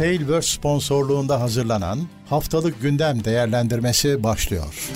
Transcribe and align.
Tailverse 0.00 0.48
sponsorluğunda 0.56 1.40
hazırlanan 1.40 1.98
Haftalık 2.28 2.82
Gündem 2.82 3.24
Değerlendirmesi 3.24 4.22
başlıyor. 4.22 4.90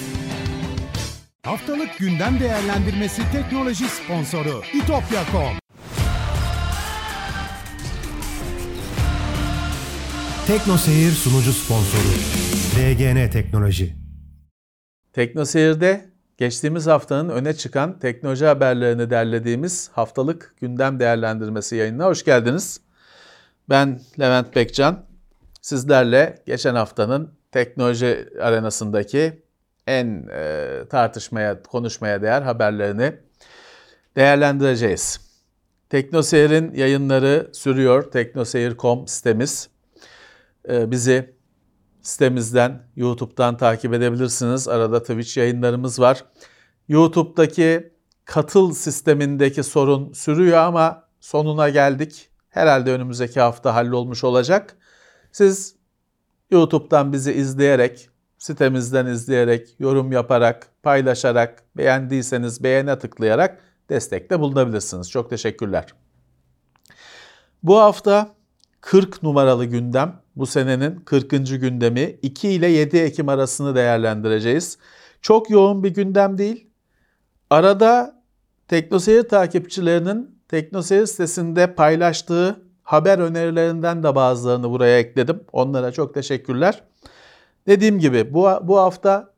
Haftalık 1.43 1.99
gündem 1.99 2.41
değerlendirmesi 2.41 3.23
teknoloji 3.33 3.85
sponsoru 3.89 4.63
itopya.com 4.75 5.59
Tekno 10.47 10.77
Seyir 10.77 11.11
sunucu 11.11 11.53
sponsoru 11.53 12.15
DGN 12.77 13.31
Teknoloji 13.31 13.97
Teknoseyir'de 15.13 16.11
geçtiğimiz 16.39 16.87
haftanın 16.87 17.29
öne 17.29 17.55
çıkan 17.55 17.99
teknoloji 17.99 18.45
haberlerini 18.45 19.11
derlediğimiz 19.11 19.91
haftalık 19.93 20.55
gündem 20.61 21.01
değerlendirmesi 21.01 21.77
yayınına 21.77 22.05
hoş 22.07 22.25
geldiniz. 22.25 22.84
Ben 23.69 24.01
Levent 24.21 24.57
Bekcan. 24.57 25.07
Sizlerle 25.61 26.43
geçen 26.47 26.75
haftanın 26.75 27.35
teknoloji 27.53 28.29
arenasındaki 28.41 29.43
en 29.87 30.29
e, 30.33 30.83
tartışmaya, 30.91 31.63
konuşmaya 31.63 32.23
değer 32.23 32.43
haberlerini 32.43 33.15
değerlendireceğiz. 34.17 35.21
Teknoseyir'in 35.91 36.75
yayınları 36.75 37.51
sürüyor. 37.53 38.11
Teknoseyir.com 38.11 39.07
sitemiz. 39.09 39.69
E, 40.69 40.91
bizi 40.91 41.35
sitemizden, 42.03 42.83
YouTube'dan 42.97 43.57
takip 43.57 43.95
edebilirsiniz. 43.95 44.69
Arada 44.69 45.03
Twitch 45.03 45.37
yayınlarımız 45.39 46.01
var. 46.01 46.25
YouTube'daki 46.89 47.93
katıl 48.25 48.73
sistemindeki 48.75 49.63
sorun 49.63 50.13
sürüyor 50.13 50.59
ama 50.59 51.09
sonuna 51.21 51.69
geldik. 51.69 52.31
Herhalde 52.55 52.93
önümüzdeki 52.93 53.41
hafta 53.41 53.75
hallolmuş 53.75 54.25
olacak. 54.25 54.77
Siz 55.33 55.77
YouTube'dan 56.51 57.13
bizi 57.13 57.33
izleyerek, 57.33 58.09
sitemizden 58.39 59.07
izleyerek, 59.07 59.75
yorum 59.79 60.13
yaparak, 60.13 60.69
paylaşarak, 60.83 61.63
beğendiyseniz 61.77 62.65
beğene 62.65 62.99
tıklayarak 62.99 63.61
destekte 63.91 64.41
bulunabilirsiniz. 64.41 65.11
Çok 65.11 65.31
teşekkürler. 65.31 65.95
Bu 67.63 67.79
hafta 67.79 68.35
40 68.81 69.23
numaralı 69.23 69.65
gündem. 69.65 70.21
Bu 70.37 70.47
senenin 70.47 70.97
40. 70.97 71.31
gündemi 71.31 72.19
2 72.23 72.49
ile 72.49 72.67
7 72.67 72.97
Ekim 72.97 73.29
arasını 73.29 73.75
değerlendireceğiz. 73.75 74.79
Çok 75.21 75.51
yoğun 75.51 75.85
bir 75.85 75.95
gündem 75.95 76.39
değil. 76.39 76.71
Arada 77.51 78.25
Teknoseyir 78.69 79.23
takipçilerinin 79.23 80.34
Teknoseyir 80.49 81.07
sitesinde 81.07 81.75
paylaştığı 81.75 82.63
haber 82.83 83.19
önerilerinden 83.19 84.03
de 84.03 84.15
bazılarını 84.15 84.71
buraya 84.71 84.99
ekledim. 84.99 85.41
Onlara 85.53 85.93
çok 85.93 86.15
teşekkürler. 86.15 86.83
Dediğim 87.67 87.99
gibi 87.99 88.35
bu, 88.35 88.49
bu 88.63 88.79
hafta 88.79 89.35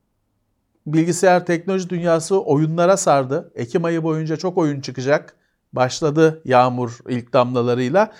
bilgisayar 0.87 1.47
teknoloji 1.47 1.91
dünyası 1.91 2.41
oyunlara 2.41 2.97
sardı. 2.97 3.53
Ekim 3.55 3.85
ayı 3.85 4.03
boyunca 4.03 4.37
çok 4.37 4.59
oyun 4.59 4.81
çıkacak. 4.81 5.37
Başladı 5.73 6.43
yağmur 6.45 6.99
ilk 7.09 7.33
damlalarıyla. 7.33 8.13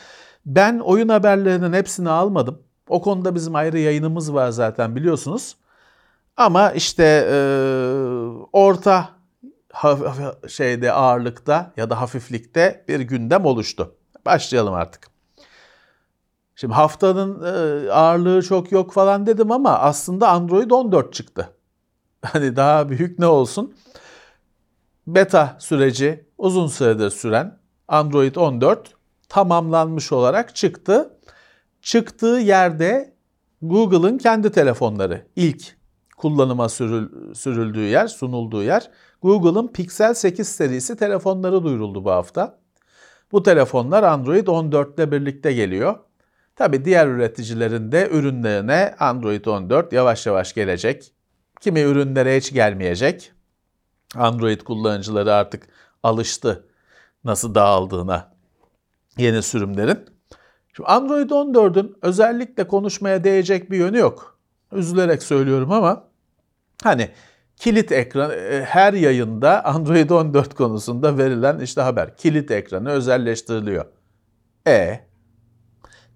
Ben 0.47 0.79
oyun 0.79 1.09
haberlerinin 1.09 1.73
hepsini 1.73 2.11
almadım. 2.11 2.63
O 2.89 3.03
konuda 3.03 3.35
bizim 3.35 3.55
ayrı 3.55 3.79
yayınımız 3.79 4.35
var 4.35 4.51
zaten 4.51 4.97
biliyorsunuz. 4.97 5.57
Ama 6.37 6.73
işte 6.73 7.29
e, 7.31 7.37
orta 8.53 9.09
şeyde 10.49 10.93
ağırlıkta 10.93 11.73
ya 11.77 11.91
da 11.91 12.01
hafiflikte 12.01 12.85
bir 12.89 13.01
gündem 13.01 13.45
oluştu. 13.45 13.95
Başlayalım 14.27 14.75
artık. 14.75 15.09
Şimdi 16.57 16.75
haftanın 16.75 17.43
e, 17.43 17.91
ağırlığı 17.93 18.43
çok 18.43 18.73
yok 18.73 18.93
falan 18.93 19.27
dedim 19.27 19.53
ama 19.53 19.79
aslında 19.79 20.29
Android 20.29 20.71
14 20.71 21.13
çıktı. 21.13 21.53
Hani 22.23 22.57
daha 22.57 22.89
büyük 22.89 23.19
ne 23.19 23.27
olsun? 23.27 23.75
Beta 25.07 25.57
süreci 25.59 26.25
uzun 26.39 26.67
süredir 26.67 27.11
süren 27.11 27.59
Android 27.89 28.35
14 28.35 28.95
tamamlanmış 29.29 30.13
olarak 30.13 30.57
çıktı. 30.57 31.11
Çıktığı 31.83 32.27
yerde 32.27 33.15
Google'ın 33.63 34.19
kendi 34.19 34.53
telefonları 34.53 35.27
ilk 35.37 35.77
kullanıma 36.17 36.69
sürül, 36.69 37.35
sürüldüğü 37.35 37.85
yer, 37.87 38.07
sunulduğu 38.07 38.63
yer. 38.63 38.91
Google'ın 39.27 39.69
Pixel 39.69 40.15
8 40.15 40.49
serisi 40.49 40.97
telefonları 40.97 41.65
duyuruldu 41.65 42.05
bu 42.05 42.11
hafta. 42.11 42.59
Bu 43.33 43.43
telefonlar 43.43 44.03
Android 44.03 44.47
14 44.47 44.99
ile 44.99 45.13
birlikte 45.13 45.53
geliyor. 45.53 45.99
Tabi 46.57 46.85
diğer 46.85 47.07
üreticilerin 47.07 47.93
de 47.93 48.09
ürünlerine 48.11 48.95
Android 48.99 49.45
14 49.45 49.93
yavaş 49.93 50.27
yavaş 50.27 50.55
gelecek. 50.55 51.13
Kimi 51.61 51.81
ürünlere 51.81 52.37
hiç 52.37 52.53
gelmeyecek. 52.53 53.33
Android 54.15 54.61
kullanıcıları 54.61 55.35
artık 55.35 55.69
alıştı 56.03 56.67
nasıl 57.25 57.55
dağıldığına 57.55 58.33
yeni 59.19 59.43
sürümlerin. 59.43 59.99
Şimdi 60.77 60.89
Android 60.89 61.31
14'ün 61.31 61.97
özellikle 62.03 62.67
konuşmaya 62.67 63.25
değecek 63.25 63.71
bir 63.71 63.79
yönü 63.79 63.99
yok. 63.99 64.39
Üzülerek 64.73 65.23
söylüyorum 65.23 65.73
ama 65.73 66.05
hani 66.83 67.11
kilit 67.57 67.93
ekran 67.93 68.31
e, 68.31 68.63
her 68.65 68.93
yayında 68.93 69.65
Android 69.65 70.11
14 70.11 70.55
konusunda 70.55 71.19
verilen 71.19 71.59
işte 71.59 71.81
haber. 71.81 72.17
Kilit 72.17 72.51
ekranı 72.51 72.91
özelleştiriliyor. 72.91 73.85
E 74.67 75.07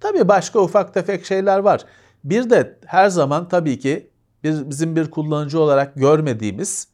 Tabii 0.01 0.29
başka 0.29 0.61
ufak 0.61 0.95
tefek 0.95 1.25
şeyler 1.25 1.59
var. 1.59 1.85
Bir 2.25 2.51
de 2.51 2.79
her 2.87 3.09
zaman 3.09 3.49
tabii 3.49 3.79
ki 3.79 4.11
bizim 4.45 4.97
bir 4.97 5.11
kullanıcı 5.11 5.61
olarak 5.61 5.95
görmediğimiz 5.95 6.89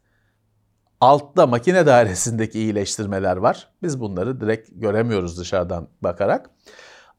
altta 1.01 1.47
makine 1.47 1.87
dairesindeki 1.87 2.59
iyileştirmeler 2.59 3.37
var. 3.37 3.69
Biz 3.83 4.01
bunları 4.01 4.41
direkt 4.41 4.71
göremiyoruz 4.73 5.39
dışarıdan 5.39 5.89
bakarak. 6.01 6.51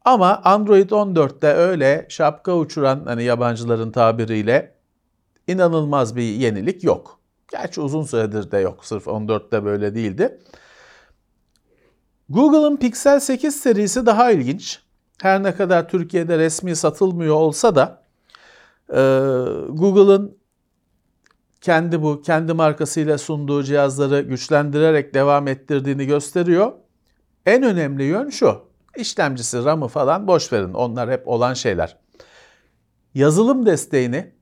Ama 0.05 0.41
Android 0.43 0.89
14'te 0.89 1.47
öyle 1.47 2.05
şapka 2.09 2.55
uçuran 2.55 3.03
hani 3.05 3.23
yabancıların 3.23 3.91
tabiriyle 3.91 4.75
inanılmaz 5.47 6.15
bir 6.15 6.21
yenilik 6.21 6.83
yok. 6.83 7.16
Gerçi 7.51 7.81
uzun 7.81 8.03
süredir 8.03 8.51
de 8.51 8.57
yok. 8.57 8.85
Sırf 8.85 9.07
14'te 9.07 9.65
böyle 9.65 9.95
değildi. 9.95 10.39
Google'ın 12.29 12.77
Pixel 12.77 13.19
8 13.19 13.55
serisi 13.55 14.05
daha 14.05 14.31
ilginç. 14.31 14.79
Her 15.21 15.43
ne 15.43 15.55
kadar 15.55 15.89
Türkiye'de 15.89 16.37
resmi 16.37 16.75
satılmıyor 16.75 17.35
olsa 17.35 17.75
da 17.75 18.03
e, 18.89 18.99
Google'ın 19.69 20.37
kendi 21.61 22.01
bu 22.01 22.21
kendi 22.21 22.53
markasıyla 22.53 23.17
sunduğu 23.17 23.63
cihazları 23.63 24.21
güçlendirerek 24.21 25.13
devam 25.13 25.47
ettirdiğini 25.47 26.05
gösteriyor. 26.05 26.71
En 27.45 27.63
önemli 27.63 28.03
yön 28.03 28.29
şu. 28.29 28.61
İşlemcisi, 28.97 29.65
RAM'ı 29.65 29.87
falan 29.87 30.27
boş 30.27 30.53
verin. 30.53 30.73
Onlar 30.73 31.11
hep 31.11 31.27
olan 31.27 31.53
şeyler. 31.53 31.97
Yazılım 33.13 33.65
desteğini 33.65 34.36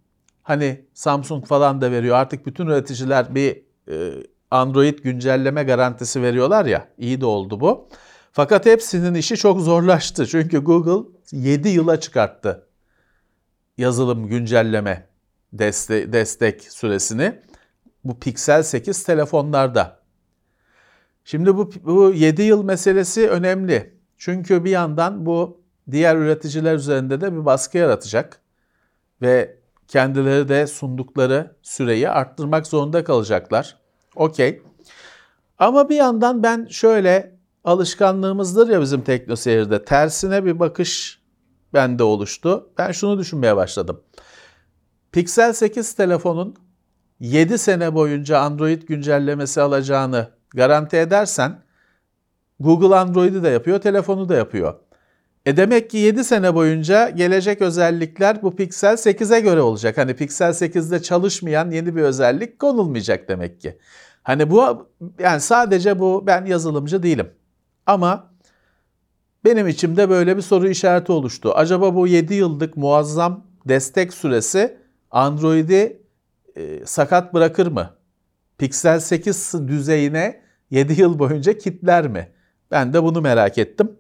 hani 0.46 0.86
Samsung 0.94 1.46
falan 1.46 1.82
da 1.82 1.92
veriyor. 1.92 2.16
Artık 2.16 2.46
bütün 2.46 2.68
üreticiler 2.68 3.36
bir 3.36 3.64
e, 3.90 4.14
Android 4.52 5.00
güncelleme 5.00 5.64
garantisi 5.64 6.22
veriyorlar 6.22 6.66
ya. 6.66 6.88
İyi 6.98 7.22
de 7.22 7.26
oldu 7.26 7.60
bu. 7.60 7.90
Fakat 8.32 8.66
hepsinin 8.66 9.14
işi 9.14 9.38
çok 9.38 9.62
zorlaştı. 9.62 10.28
Çünkü 10.28 10.60
Google 10.60 11.10
7 11.32 11.70
yıla 11.70 12.00
çıkarttı 12.00 12.68
yazılım 13.78 14.28
güncelleme 14.28 15.08
destek, 15.54 16.14
destek 16.14 16.64
süresini. 16.64 17.42
Bu 18.04 18.20
Pixel 18.20 18.64
8 18.64 19.04
telefonlarda. 19.04 20.00
Şimdi 21.24 21.58
bu, 21.58 21.72
bu 21.84 22.14
7 22.14 22.42
yıl 22.42 22.64
meselesi 22.64 23.30
önemli. 23.30 23.94
Çünkü 24.18 24.64
bir 24.64 24.70
yandan 24.72 25.26
bu 25.26 25.62
diğer 25.92 26.16
üreticiler 26.16 26.76
üzerinde 26.76 27.22
de 27.22 27.34
bir 27.34 27.46
baskı 27.46 27.78
yaratacak. 27.78 28.42
Ve 29.22 29.65
kendileri 29.88 30.50
de 30.50 30.68
sundukları 30.68 31.56
süreyi 31.62 32.10
arttırmak 32.10 32.68
zorunda 32.68 33.04
kalacaklar. 33.04 33.78
Okey. 34.16 34.62
Ama 35.60 35.90
bir 35.90 35.96
yandan 35.96 36.44
ben 36.44 36.68
şöyle 36.70 37.36
alışkanlığımızdır 37.64 38.70
ya 38.70 38.82
bizim 38.82 39.02
teknoseyirde 39.02 39.86
tersine 39.86 40.46
bir 40.46 40.60
bakış 40.60 41.22
bende 41.74 42.04
oluştu. 42.04 42.70
Ben 42.78 42.92
şunu 42.92 43.20
düşünmeye 43.20 43.56
başladım. 43.56 44.02
Pixel 45.12 45.54
8 45.54 45.94
telefonun 45.94 46.56
7 47.20 47.58
sene 47.58 47.94
boyunca 47.94 48.40
Android 48.40 48.82
güncellemesi 48.82 49.62
alacağını 49.62 50.30
garanti 50.50 50.98
edersen 50.98 51.64
Google 52.60 52.96
Android'i 52.96 53.44
de 53.44 53.50
yapıyor, 53.50 53.82
telefonu 53.82 54.30
da 54.30 54.36
yapıyor. 54.36 54.76
E 55.46 55.58
demek 55.58 55.90
ki 55.90 55.98
7 55.98 56.24
sene 56.24 56.56
boyunca 56.56 57.10
gelecek 57.10 57.62
özellikler 57.62 58.42
bu 58.44 58.56
Pixel 58.56 58.94
8'e 58.94 59.40
göre 59.40 59.62
olacak. 59.62 59.98
Hani 59.98 60.16
Pixel 60.16 60.50
8'de 60.50 61.02
çalışmayan 61.02 61.72
yeni 61.72 61.96
bir 61.96 62.02
özellik 62.02 62.60
konulmayacak 62.60 63.30
demek 63.30 63.62
ki. 63.62 63.78
Hani 64.24 64.50
bu 64.50 64.88
yani 65.20 65.42
sadece 65.42 66.00
bu 66.00 66.24
ben 66.28 66.46
yazılımcı 66.46 67.04
değilim. 67.04 67.30
Ama 67.86 68.32
benim 69.46 69.68
içimde 69.68 70.10
böyle 70.10 70.38
bir 70.38 70.42
soru 70.42 70.70
işareti 70.70 71.12
oluştu. 71.12 71.52
Acaba 71.56 71.96
bu 71.96 72.08
7 72.08 72.34
yıllık 72.34 72.78
muazzam 72.78 73.46
destek 73.66 74.14
süresi 74.14 74.78
Android'i 75.12 76.02
e, 76.56 76.86
sakat 76.86 77.34
bırakır 77.34 77.68
mı? 77.68 77.90
Pixel 78.58 79.00
8 79.00 79.54
düzeyine 79.68 80.42
7 80.70 81.02
yıl 81.02 81.20
boyunca 81.20 81.58
kitler 81.58 82.08
mi? 82.08 82.32
Ben 82.72 82.94
de 82.94 83.04
bunu 83.04 83.22
merak 83.22 83.58
ettim. 83.58 83.92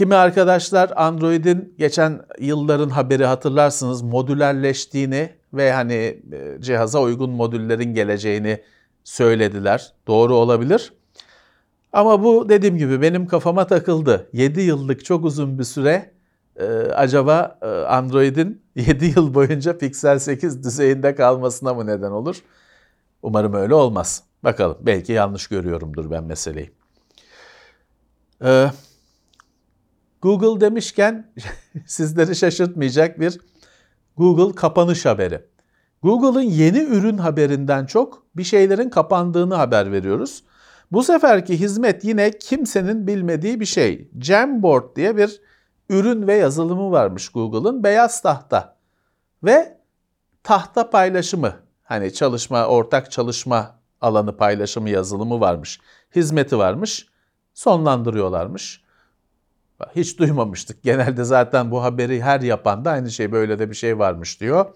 Kimi 0.00 0.14
arkadaşlar 0.14 0.92
Android'in 0.96 1.74
geçen 1.78 2.20
yılların 2.38 2.88
haberi 2.88 3.24
hatırlarsınız 3.24 4.02
modülerleştiğini 4.02 5.30
ve 5.54 5.72
hani 5.72 5.94
e, 6.32 6.56
cihaza 6.60 7.00
uygun 7.00 7.30
modüllerin 7.30 7.94
geleceğini 7.94 8.62
söylediler. 9.04 9.92
Doğru 10.06 10.34
olabilir. 10.34 10.92
Ama 11.92 12.24
bu 12.24 12.48
dediğim 12.48 12.76
gibi 12.76 13.02
benim 13.02 13.26
kafama 13.26 13.66
takıldı. 13.66 14.28
7 14.32 14.60
yıllık 14.60 15.04
çok 15.04 15.24
uzun 15.24 15.58
bir 15.58 15.64
süre 15.64 16.10
e, 16.56 16.66
acaba 16.74 17.58
e, 17.62 17.66
Android'in 17.66 18.62
7 18.74 19.04
yıl 19.06 19.34
boyunca 19.34 19.78
Pixel 19.78 20.18
8 20.18 20.64
düzeyinde 20.64 21.14
kalmasına 21.14 21.74
mı 21.74 21.86
neden 21.86 22.10
olur? 22.10 22.36
Umarım 23.22 23.54
öyle 23.54 23.74
olmaz. 23.74 24.22
Bakalım 24.44 24.78
belki 24.80 25.12
yanlış 25.12 25.46
görüyorumdur 25.46 26.10
ben 26.10 26.24
meseleyi. 26.24 26.70
Ee, 28.44 28.70
Google 30.22 30.60
demişken 30.60 31.32
sizleri 31.86 32.36
şaşırtmayacak 32.36 33.20
bir 33.20 33.40
Google 34.16 34.54
kapanış 34.54 35.06
haberi. 35.06 35.42
Google'ın 36.02 36.42
yeni 36.42 36.78
ürün 36.78 37.18
haberinden 37.18 37.86
çok 37.86 38.26
bir 38.36 38.44
şeylerin 38.44 38.90
kapandığını 38.90 39.54
haber 39.54 39.92
veriyoruz. 39.92 40.44
Bu 40.92 41.02
seferki 41.02 41.60
hizmet 41.60 42.04
yine 42.04 42.30
kimsenin 42.30 43.06
bilmediği 43.06 43.60
bir 43.60 43.64
şey. 43.64 44.10
Jamboard 44.20 44.96
diye 44.96 45.16
bir 45.16 45.40
ürün 45.88 46.26
ve 46.26 46.34
yazılımı 46.34 46.90
varmış 46.90 47.28
Google'ın 47.28 47.84
beyaz 47.84 48.22
tahta 48.22 48.76
ve 49.42 49.78
tahta 50.42 50.90
paylaşımı 50.90 51.52
hani 51.82 52.12
çalışma 52.12 52.66
ortak 52.66 53.10
çalışma 53.10 53.80
alanı 54.00 54.36
paylaşımı 54.36 54.90
yazılımı 54.90 55.40
varmış. 55.40 55.80
Hizmeti 56.16 56.58
varmış. 56.58 57.06
Sonlandırıyorlarmış. 57.54 58.84
Hiç 59.96 60.18
duymamıştık. 60.18 60.82
Genelde 60.82 61.24
zaten 61.24 61.70
bu 61.70 61.82
haberi 61.82 62.22
her 62.22 62.40
yapan 62.40 62.84
da 62.84 62.90
aynı 62.90 63.10
şey 63.10 63.32
böyle 63.32 63.58
de 63.58 63.70
bir 63.70 63.74
şey 63.74 63.98
varmış 63.98 64.40
diyor. 64.40 64.66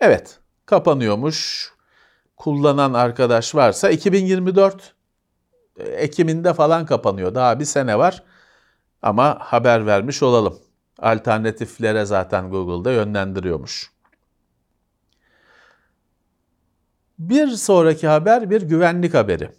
Evet 0.00 0.38
kapanıyormuş. 0.66 1.72
Kullanan 2.36 2.92
arkadaş 2.92 3.54
varsa 3.54 3.90
2024 3.90 4.94
e, 5.76 5.82
Ekim'inde 5.82 6.54
falan 6.54 6.86
kapanıyor. 6.86 7.34
Daha 7.34 7.60
bir 7.60 7.64
sene 7.64 7.98
var. 7.98 8.22
Ama 9.02 9.38
haber 9.40 9.86
vermiş 9.86 10.22
olalım. 10.22 10.58
Alternatiflere 10.98 12.04
zaten 12.04 12.50
Google'da 12.50 12.92
yönlendiriyormuş. 12.92 13.92
Bir 17.18 17.48
sonraki 17.48 18.08
haber 18.08 18.50
bir 18.50 18.62
güvenlik 18.62 19.14
haberi. 19.14 19.50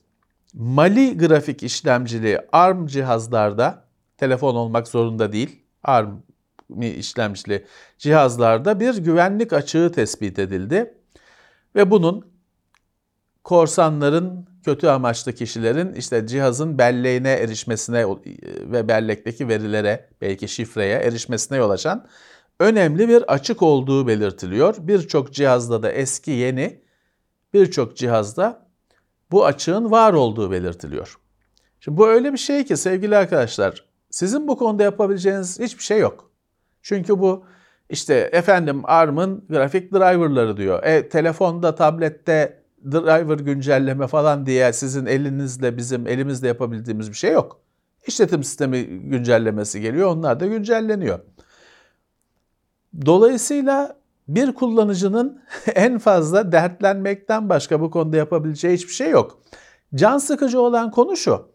Mali 0.53 1.17
grafik 1.17 1.63
işlemcili 1.63 2.39
ARM 2.51 2.85
cihazlarda, 2.85 3.82
telefon 4.23 4.55
olmak 4.55 4.87
zorunda 4.87 5.31
değil, 5.31 5.61
ARM 5.83 6.21
işlemcili 6.81 7.65
cihazlarda 7.97 8.79
bir 8.79 8.97
güvenlik 8.97 9.53
açığı 9.53 9.91
tespit 9.95 10.39
edildi. 10.39 10.93
Ve 11.75 11.91
bunun 11.91 12.27
korsanların, 13.43 14.47
kötü 14.65 14.87
amaçlı 14.87 15.33
kişilerin 15.33 15.93
işte 15.93 16.27
cihazın 16.27 16.77
belleğine 16.77 17.31
erişmesine 17.31 18.05
ve 18.71 18.87
bellekteki 18.87 19.47
verilere, 19.47 20.09
belki 20.21 20.47
şifreye 20.47 20.97
erişmesine 20.99 21.57
yol 21.57 21.69
açan 21.69 22.07
önemli 22.59 23.09
bir 23.09 23.33
açık 23.33 23.61
olduğu 23.61 24.07
belirtiliyor. 24.07 24.75
Birçok 24.79 25.33
cihazda 25.33 25.83
da 25.83 25.91
eski 25.91 26.31
yeni, 26.31 26.81
birçok 27.53 27.97
cihazda 27.97 28.67
bu 29.31 29.45
açığın 29.45 29.91
var 29.91 30.13
olduğu 30.13 30.51
belirtiliyor. 30.51 31.17
Şimdi 31.79 31.97
bu 31.97 32.07
öyle 32.07 32.33
bir 32.33 32.37
şey 32.37 32.65
ki 32.65 32.77
sevgili 32.77 33.17
arkadaşlar, 33.17 33.92
sizin 34.13 34.47
bu 34.47 34.57
konuda 34.57 34.83
yapabileceğiniz 34.83 35.59
hiçbir 35.59 35.83
şey 35.83 35.99
yok. 35.99 36.31
Çünkü 36.81 37.19
bu 37.19 37.45
işte 37.89 38.29
efendim 38.33 38.81
ARM'ın 38.83 39.45
grafik 39.49 39.93
driverları 39.93 40.57
diyor. 40.57 40.83
E, 40.83 41.09
telefonda, 41.09 41.75
tablette 41.75 42.63
driver 42.91 43.39
güncelleme 43.39 44.07
falan 44.07 44.45
diye 44.45 44.73
sizin 44.73 45.05
elinizle 45.05 45.77
bizim 45.77 46.07
elimizle 46.07 46.47
yapabildiğimiz 46.47 47.09
bir 47.09 47.15
şey 47.15 47.31
yok. 47.31 47.59
İşletim 48.07 48.43
sistemi 48.43 48.83
güncellemesi 48.85 49.81
geliyor, 49.81 50.09
onlar 50.09 50.39
da 50.39 50.45
güncelleniyor. 50.45 51.19
Dolayısıyla 53.05 53.97
bir 54.27 54.53
kullanıcının 54.53 55.41
en 55.75 55.99
fazla 55.99 56.51
dertlenmekten 56.51 57.49
başka 57.49 57.81
bu 57.81 57.91
konuda 57.91 58.17
yapabileceği 58.17 58.73
hiçbir 58.73 58.93
şey 58.93 59.09
yok. 59.09 59.39
Can 59.95 60.17
sıkıcı 60.17 60.61
olan 60.61 60.91
konu 60.91 61.17
şu. 61.17 61.53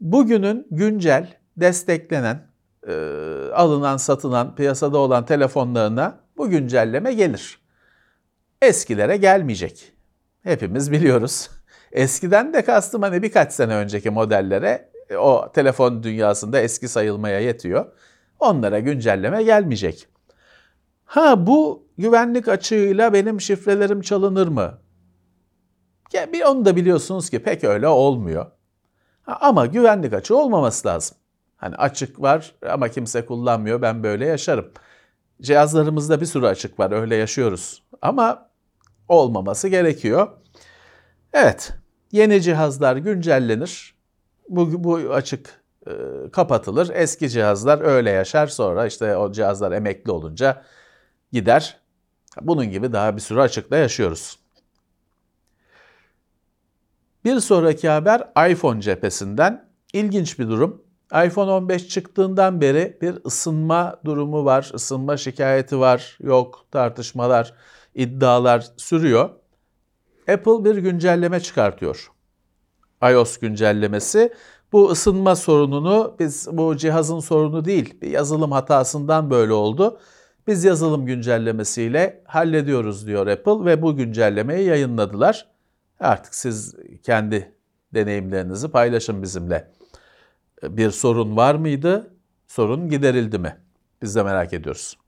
Bugünün 0.00 0.66
güncel, 0.70 1.37
desteklenen, 1.60 2.46
e, 2.88 2.92
alınan, 3.54 3.96
satılan, 3.96 4.54
piyasada 4.54 4.98
olan 4.98 5.26
telefonlarına 5.26 6.20
bu 6.36 6.50
güncelleme 6.50 7.14
gelir. 7.14 7.58
Eskilere 8.62 9.16
gelmeyecek. 9.16 9.92
Hepimiz 10.42 10.92
biliyoruz. 10.92 11.50
Eskiden 11.92 12.52
de 12.54 12.64
kastım 12.64 13.02
hani 13.02 13.22
birkaç 13.22 13.52
sene 13.52 13.74
önceki 13.74 14.10
modellere 14.10 14.90
e, 15.10 15.16
o 15.16 15.52
telefon 15.52 16.02
dünyasında 16.02 16.60
eski 16.60 16.88
sayılmaya 16.88 17.40
yetiyor. 17.40 17.86
Onlara 18.40 18.78
güncelleme 18.78 19.42
gelmeyecek. 19.42 20.08
Ha 21.04 21.46
bu 21.46 21.88
güvenlik 21.98 22.48
açığıyla 22.48 23.12
benim 23.12 23.40
şifrelerim 23.40 24.00
çalınır 24.00 24.48
mı? 24.48 24.78
Ya 26.12 26.32
bir 26.32 26.42
onu 26.42 26.64
da 26.64 26.76
biliyorsunuz 26.76 27.30
ki 27.30 27.42
pek 27.42 27.64
öyle 27.64 27.88
olmuyor. 27.88 28.46
Ha, 29.22 29.38
ama 29.40 29.66
güvenlik 29.66 30.12
açığı 30.12 30.36
olmaması 30.36 30.88
lazım. 30.88 31.16
Hani 31.58 31.76
açık 31.76 32.20
var 32.20 32.54
ama 32.70 32.88
kimse 32.88 33.26
kullanmıyor 33.26 33.82
ben 33.82 34.02
böyle 34.02 34.26
yaşarım. 34.26 34.72
Cihazlarımızda 35.42 36.20
bir 36.20 36.26
sürü 36.26 36.46
açık 36.46 36.78
var 36.78 36.90
öyle 36.90 37.16
yaşıyoruz. 37.16 37.82
Ama 38.02 38.48
olmaması 39.08 39.68
gerekiyor. 39.68 40.28
Evet 41.32 41.72
yeni 42.12 42.42
cihazlar 42.42 42.96
güncellenir. 42.96 43.94
Bu, 44.48 44.84
bu 44.84 44.96
açık 44.96 45.62
e, 45.86 45.92
kapatılır. 46.32 46.90
Eski 46.94 47.30
cihazlar 47.30 47.80
öyle 47.80 48.10
yaşar 48.10 48.46
sonra 48.46 48.86
işte 48.86 49.16
o 49.16 49.32
cihazlar 49.32 49.72
emekli 49.72 50.10
olunca 50.10 50.64
gider. 51.32 51.80
Bunun 52.40 52.70
gibi 52.70 52.92
daha 52.92 53.16
bir 53.16 53.20
sürü 53.20 53.40
açıkla 53.40 53.76
yaşıyoruz. 53.76 54.38
Bir 57.24 57.40
sonraki 57.40 57.88
haber 57.88 58.50
iPhone 58.50 58.80
cephesinden. 58.80 59.68
ilginç 59.92 60.38
bir 60.38 60.48
durum 60.48 60.87
iPhone 61.12 61.50
15 61.50 61.88
çıktığından 61.88 62.60
beri 62.60 62.98
bir 63.02 63.18
ısınma 63.26 64.00
durumu 64.04 64.44
var, 64.44 64.70
ısınma 64.74 65.16
şikayeti 65.16 65.80
var, 65.80 66.18
yok 66.20 66.66
tartışmalar, 66.70 67.54
iddialar 67.94 68.66
sürüyor. 68.76 69.30
Apple 70.28 70.64
bir 70.64 70.76
güncelleme 70.76 71.40
çıkartıyor. 71.40 72.10
iOS 73.02 73.38
güncellemesi. 73.38 74.32
Bu 74.72 74.90
ısınma 74.90 75.36
sorununu 75.36 76.16
biz 76.18 76.48
bu 76.52 76.76
cihazın 76.76 77.20
sorunu 77.20 77.64
değil, 77.64 78.00
bir 78.02 78.10
yazılım 78.10 78.52
hatasından 78.52 79.30
böyle 79.30 79.52
oldu. 79.52 80.00
Biz 80.46 80.64
yazılım 80.64 81.06
güncellemesiyle 81.06 82.22
hallediyoruz 82.26 83.06
diyor 83.06 83.26
Apple 83.26 83.64
ve 83.64 83.82
bu 83.82 83.96
güncellemeyi 83.96 84.66
yayınladılar. 84.66 85.48
Artık 86.00 86.34
siz 86.34 86.74
kendi 87.02 87.54
deneyimlerinizi 87.94 88.70
paylaşın 88.70 89.22
bizimle 89.22 89.70
bir 90.62 90.90
sorun 90.90 91.36
var 91.36 91.54
mıydı? 91.54 92.14
Sorun 92.46 92.88
giderildi 92.88 93.38
mi? 93.38 93.60
Biz 94.02 94.14
de 94.14 94.22
merak 94.22 94.52
ediyoruz. 94.52 94.98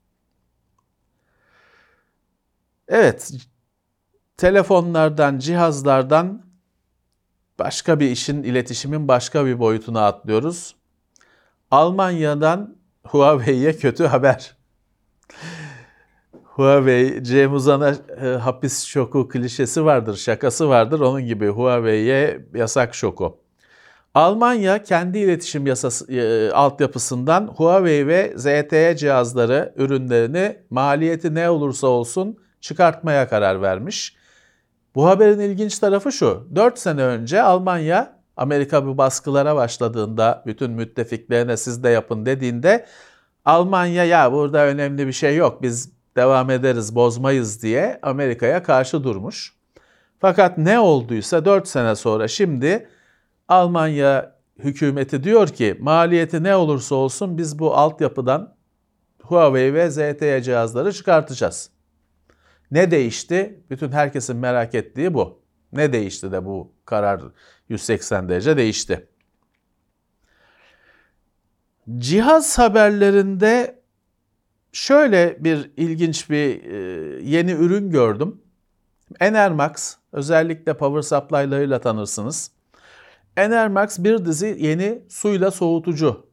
Evet, 2.87 3.31
telefonlardan, 4.37 5.39
cihazlardan 5.39 6.45
başka 7.59 7.99
bir 7.99 8.11
işin, 8.11 8.43
iletişimin 8.43 9.07
başka 9.07 9.45
bir 9.45 9.59
boyutuna 9.59 10.07
atlıyoruz. 10.07 10.75
Almanya'dan 11.71 12.77
Huawei'ye 13.03 13.77
kötü 13.77 14.05
haber. 14.05 14.57
Huawei, 16.43 17.23
Cem 17.23 17.53
Uzan'a 17.53 17.89
e, 18.21 18.27
hapis 18.27 18.83
şoku 18.83 19.27
klişesi 19.27 19.85
vardır, 19.85 20.15
şakası 20.15 20.69
vardır. 20.69 20.99
Onun 20.99 21.21
gibi 21.21 21.47
Huawei'ye 21.47 22.45
yasak 22.53 22.95
şoku. 22.95 23.39
Almanya 24.13 24.83
kendi 24.83 25.19
iletişim 25.19 25.67
yasası 25.67 26.13
e, 26.13 26.51
altyapısından 26.51 27.47
Huawei 27.47 28.07
ve 28.07 28.33
ZTE 28.37 28.95
cihazları 28.97 29.73
ürünlerini 29.75 30.57
maliyeti 30.69 31.35
ne 31.35 31.49
olursa 31.49 31.87
olsun 31.87 32.37
çıkartmaya 32.61 33.29
karar 33.29 33.61
vermiş. 33.61 34.15
Bu 34.95 35.05
haberin 35.05 35.39
ilginç 35.39 35.79
tarafı 35.79 36.11
şu. 36.11 36.47
4 36.55 36.79
sene 36.79 37.03
önce 37.03 37.41
Almanya 37.41 38.19
Amerika 38.37 38.85
bu 38.85 38.97
baskılara 38.97 39.55
başladığında 39.55 40.43
bütün 40.45 40.71
müttefiklerine 40.71 41.57
siz 41.57 41.83
de 41.83 41.89
yapın 41.89 42.25
dediğinde 42.25 42.85
Almanya 43.45 44.05
ya 44.05 44.31
burada 44.31 44.65
önemli 44.65 45.07
bir 45.07 45.11
şey 45.11 45.35
yok 45.35 45.61
biz 45.61 45.89
devam 46.15 46.49
ederiz 46.49 46.95
bozmayız 46.95 47.63
diye 47.63 47.99
Amerika'ya 48.01 48.63
karşı 48.63 49.03
durmuş. 49.03 49.53
Fakat 50.19 50.57
ne 50.57 50.79
olduysa 50.79 51.45
4 51.45 51.67
sene 51.67 51.95
sonra 51.95 52.27
şimdi 52.27 52.87
Almanya 53.51 54.35
hükümeti 54.59 55.23
diyor 55.23 55.47
ki 55.47 55.77
maliyeti 55.79 56.43
ne 56.43 56.55
olursa 56.55 56.95
olsun 56.95 57.37
biz 57.37 57.59
bu 57.59 57.75
altyapıdan 57.75 58.55
Huawei 59.21 59.73
ve 59.73 59.89
ZTE 59.89 60.41
cihazları 60.43 60.93
çıkartacağız. 60.93 61.69
Ne 62.71 62.91
değişti? 62.91 63.63
Bütün 63.69 63.91
herkesin 63.91 64.37
merak 64.37 64.75
ettiği 64.75 65.13
bu. 65.13 65.41
Ne 65.73 65.93
değişti 65.93 66.31
de 66.31 66.45
bu 66.45 66.71
karar 66.85 67.21
180 67.69 68.29
derece 68.29 68.57
değişti? 68.57 69.07
Cihaz 71.97 72.59
haberlerinde 72.59 73.81
şöyle 74.71 75.37
bir 75.43 75.71
ilginç 75.77 76.29
bir 76.29 76.63
e, 76.63 76.77
yeni 77.23 77.51
ürün 77.51 77.89
gördüm. 77.89 78.41
Enermax 79.19 79.95
özellikle 80.11 80.77
power 80.77 81.01
supply'larıyla 81.01 81.81
tanırsınız. 81.81 82.60
Enermax 83.37 83.99
bir 83.99 84.25
dizi 84.25 84.57
yeni 84.59 85.03
suyla 85.09 85.51
soğutucu 85.51 86.25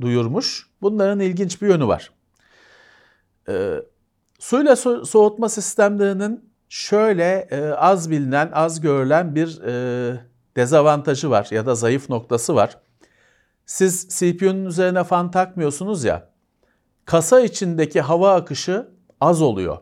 duyurmuş. 0.00 0.66
Bunların 0.82 1.20
ilginç 1.20 1.62
bir 1.62 1.68
yönü 1.68 1.86
var. 1.86 2.10
Ee, 3.48 3.82
suyla 4.38 4.72
so- 4.72 5.06
soğutma 5.06 5.48
sistemlerinin 5.48 6.50
şöyle 6.68 7.48
e, 7.50 7.70
az 7.70 8.10
bilinen, 8.10 8.50
az 8.52 8.80
görülen 8.80 9.34
bir 9.34 9.62
e, 9.62 10.20
dezavantajı 10.56 11.30
var 11.30 11.48
ya 11.50 11.66
da 11.66 11.74
zayıf 11.74 12.10
noktası 12.10 12.54
var. 12.54 12.78
Siz 13.66 14.08
CPU'nun 14.08 14.64
üzerine 14.64 15.04
fan 15.04 15.30
takmıyorsunuz 15.30 16.04
ya, 16.04 16.30
kasa 17.04 17.40
içindeki 17.40 18.00
hava 18.00 18.34
akışı 18.34 18.88
az 19.20 19.42
oluyor. 19.42 19.78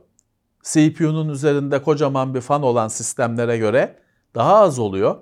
CPU'nun 0.63 1.29
üzerinde 1.29 1.83
kocaman 1.83 2.35
bir 2.35 2.41
fan 2.41 2.63
olan 2.63 2.89
sistemlere 2.89 3.59
göre 3.59 3.99
daha 4.35 4.57
az 4.57 4.79
oluyor. 4.79 5.17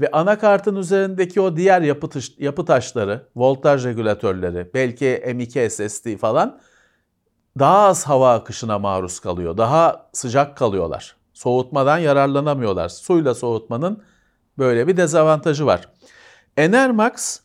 Ve 0.00 0.10
anakartın 0.10 0.76
üzerindeki 0.76 1.40
o 1.40 1.56
diğer 1.56 1.82
yapı, 1.82 2.08
taş, 2.08 2.32
yapı 2.38 2.64
taşları, 2.64 3.28
voltaj 3.36 3.84
regülatörleri, 3.84 4.70
belki 4.74 5.22
M2 5.26 5.70
SSD 5.70 6.16
falan 6.16 6.60
daha 7.58 7.78
az 7.78 8.04
hava 8.04 8.34
akışına 8.34 8.78
maruz 8.78 9.20
kalıyor. 9.20 9.56
Daha 9.56 10.10
sıcak 10.12 10.56
kalıyorlar. 10.56 11.16
Soğutmadan 11.32 11.98
yararlanamıyorlar. 11.98 12.88
Suyla 12.88 13.34
soğutmanın 13.34 14.02
böyle 14.58 14.86
bir 14.86 14.96
dezavantajı 14.96 15.66
var. 15.66 15.88
Enermax 16.56 17.40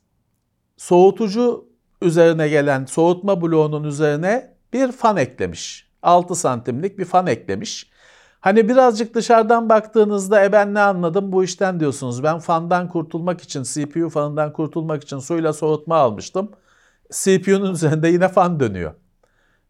soğutucu 0.77 1.65
üzerine 2.01 2.50
gelen 2.50 2.86
soğutma 2.86 3.41
bloğunun 3.41 3.84
üzerine 3.84 4.53
bir 4.74 4.91
fan 4.91 5.18
eklemiş. 5.18 5.89
6 6.01 6.36
santimlik 6.36 7.00
bir 7.00 7.06
fan 7.06 7.27
eklemiş. 7.27 7.89
Hani 8.39 8.69
birazcık 8.69 9.15
dışarıdan 9.15 9.69
baktığınızda 9.69 10.43
e 10.43 10.51
ben 10.51 10.74
ne 10.74 10.79
anladım 10.79 11.31
bu 11.31 11.43
işten 11.43 11.79
diyorsunuz. 11.79 12.24
Ben 12.24 12.39
fandan 12.39 12.88
kurtulmak 12.88 13.41
için, 13.41 13.63
CPU 13.63 14.10
fanından 14.10 14.53
kurtulmak 14.53 15.03
için 15.03 15.19
suyla 15.19 15.53
soğutma 15.53 15.96
almıştım. 15.96 16.51
CPU'nun 17.12 17.74
üzerinde 17.74 18.08
yine 18.08 18.27
fan 18.27 18.60
dönüyor. 18.60 18.93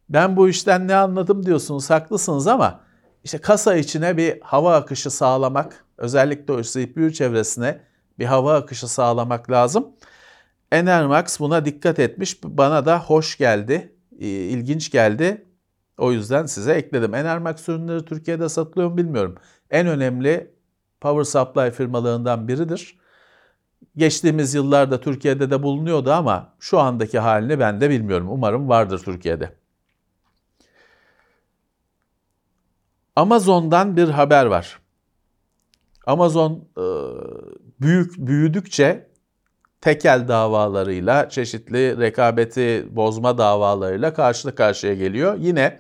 Ben 0.10 0.38
bu 0.38 0.50
işten 0.50 0.88
ne 0.88 0.96
anladım 0.96 1.46
diyorsunuz, 1.46 1.90
haklısınız 1.90 2.48
ama 2.48 2.80
işte 3.24 3.38
kasa 3.38 3.76
içine 3.76 4.18
bir 4.18 4.42
hava 4.42 4.76
akışı 4.76 5.12
sağlamak, 5.12 5.86
özellikle 5.98 6.54
o 6.54 6.62
CPU 6.62 7.12
çevresine 7.12 7.82
bir 8.20 8.26
hava 8.26 8.56
akışı 8.56 8.88
sağlamak 8.88 9.52
lazım. 9.52 9.88
Enermax 10.72 11.40
buna 11.40 11.66
dikkat 11.66 12.00
etmiş. 12.00 12.44
Bana 12.44 12.86
da 12.86 13.00
hoş 13.00 13.38
geldi, 13.38 13.96
ilginç 14.20 14.92
geldi. 14.92 15.46
O 16.00 16.12
yüzden 16.12 16.46
size 16.46 16.74
ekledim. 16.74 17.16
Enermax 17.16 17.70
ürünleri 17.70 18.06
Türkiye'de 18.06 18.50
satılıyor 18.50 18.90
mu 18.90 18.98
bilmiyorum. 18.98 19.36
En 19.70 19.88
önemli 19.88 20.52
power 21.02 21.24
supply 21.24 21.72
firmalarından 21.72 22.48
biridir. 22.48 23.00
Geçtiğimiz 23.98 24.54
yıllarda 24.54 25.02
Türkiye'de 25.02 25.52
de 25.52 25.64
bulunuyordu 25.64 26.12
ama 26.12 26.54
şu 26.60 26.80
andaki 26.80 27.20
halini 27.20 27.60
ben 27.60 27.82
de 27.82 27.90
bilmiyorum. 27.90 28.28
Umarım 28.30 28.70
vardır 28.70 29.00
Türkiye'de. 29.00 29.56
Amazon'dan 33.16 33.98
bir 33.98 34.10
haber 34.10 34.46
var. 34.46 34.80
Amazon 36.06 36.68
büyük 37.82 38.18
büyüdükçe 38.18 39.09
tekel 39.82 40.28
davalarıyla, 40.28 41.30
çeşitli 41.30 41.98
rekabeti 41.98 42.88
bozma 42.92 43.38
davalarıyla 43.38 44.14
karşı 44.14 44.56
karşıya 44.56 44.94
geliyor. 44.94 45.36
Yine 45.40 45.80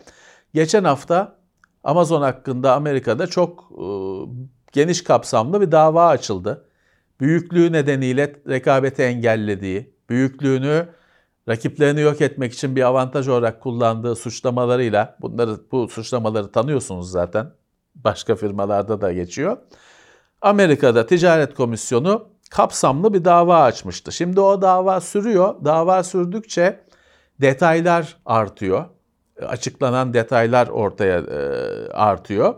geçen 0.53 0.84
hafta 0.84 1.39
Amazon 1.84 2.22
hakkında 2.22 2.75
Amerika'da 2.75 3.27
çok 3.27 3.72
e, 3.72 3.86
geniş 4.72 5.03
kapsamlı 5.03 5.62
bir 5.62 5.72
dava 5.72 6.08
açıldı. 6.08 6.65
Büyüklüğü 7.20 7.72
nedeniyle 7.72 8.36
rekabeti 8.48 9.01
engellediği, 9.01 9.94
büyüklüğünü 10.10 10.88
rakiplerini 11.50 12.01
yok 12.01 12.22
etmek 12.22 12.53
için 12.53 12.75
bir 12.75 12.82
avantaj 12.82 13.27
olarak 13.27 13.62
kullandığı 13.62 14.15
suçlamalarıyla, 14.15 15.18
bunları 15.22 15.72
bu 15.72 15.88
suçlamaları 15.89 16.51
tanıyorsunuz 16.51 17.12
zaten. 17.12 17.51
Başka 17.96 18.36
firmalarda 18.36 19.01
da 19.01 19.13
geçiyor. 19.13 19.58
Amerika'da 20.41 21.06
Ticaret 21.06 21.53
Komisyonu 21.53 22.29
kapsamlı 22.50 23.13
bir 23.13 23.25
dava 23.25 23.62
açmıştı. 23.62 24.12
Şimdi 24.12 24.39
o 24.39 24.62
dava 24.62 25.01
sürüyor. 25.01 25.56
Dava 25.65 26.03
sürdükçe 26.03 26.79
detaylar 27.41 28.18
artıyor. 28.25 28.86
Açıklanan 29.48 30.13
detaylar 30.13 30.68
ortaya 30.68 31.18
e, 31.20 31.39
artıyor. 31.91 32.56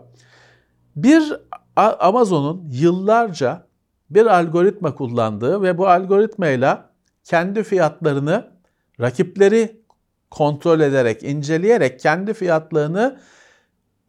Bir 0.96 1.32
Amazon'un 1.76 2.68
yıllarca 2.70 3.66
bir 4.10 4.26
algoritma 4.26 4.94
kullandığı 4.94 5.62
ve 5.62 5.78
bu 5.78 5.88
algoritmayla 5.88 6.90
kendi 7.24 7.62
fiyatlarını 7.62 8.52
rakipleri 9.00 9.82
kontrol 10.30 10.80
ederek, 10.80 11.22
inceleyerek 11.22 12.00
kendi 12.00 12.34
fiyatlarını 12.34 13.20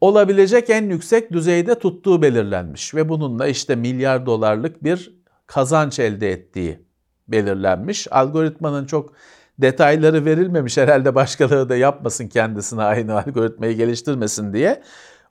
olabilecek 0.00 0.70
en 0.70 0.90
yüksek 0.90 1.32
düzeyde 1.32 1.78
tuttuğu 1.78 2.22
belirlenmiş 2.22 2.94
ve 2.94 3.08
bununla 3.08 3.46
işte 3.46 3.76
milyar 3.76 4.26
dolarlık 4.26 4.84
bir 4.84 5.23
kazanç 5.46 5.98
elde 5.98 6.30
ettiği 6.32 6.84
belirlenmiş. 7.28 8.08
Algoritmanın 8.10 8.86
çok 8.86 9.12
detayları 9.58 10.24
verilmemiş 10.24 10.76
herhalde 10.78 11.14
başkaları 11.14 11.68
da 11.68 11.76
yapmasın 11.76 12.28
kendisine 12.28 12.82
aynı 12.82 13.18
algoritmayı 13.18 13.76
geliştirmesin 13.76 14.52
diye. 14.52 14.82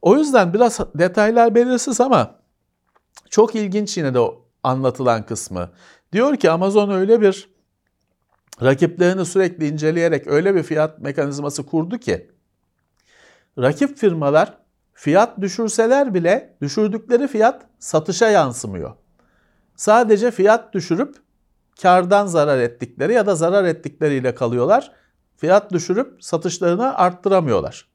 O 0.01 0.17
yüzden 0.17 0.53
biraz 0.53 0.79
detaylar 0.95 1.55
belirsiz 1.55 2.01
ama 2.01 2.35
çok 3.29 3.55
ilginç 3.55 3.97
yine 3.97 4.13
de 4.13 4.19
anlatılan 4.63 5.25
kısmı. 5.25 5.69
Diyor 6.13 6.35
ki 6.35 6.51
Amazon 6.51 6.89
öyle 6.89 7.21
bir 7.21 7.49
rakiplerini 8.61 9.25
sürekli 9.25 9.67
inceleyerek 9.67 10.27
öyle 10.27 10.55
bir 10.55 10.63
fiyat 10.63 10.99
mekanizması 10.99 11.65
kurdu 11.65 11.97
ki 11.97 12.31
rakip 13.57 13.97
firmalar 13.97 14.57
fiyat 14.93 15.41
düşürseler 15.41 16.13
bile 16.13 16.57
düşürdükleri 16.61 17.27
fiyat 17.27 17.65
satışa 17.79 18.29
yansımıyor 18.29 18.91
sadece 19.75 20.31
fiyat 20.31 20.73
düşürüp 20.73 21.15
kardan 21.81 22.25
zarar 22.25 22.59
ettikleri 22.59 23.13
ya 23.13 23.25
da 23.25 23.35
zarar 23.35 23.63
ettikleriyle 23.63 24.35
kalıyorlar. 24.35 24.91
Fiyat 25.37 25.71
düşürüp 25.71 26.23
satışlarını 26.23 26.97
arttıramıyorlar. 26.97 27.87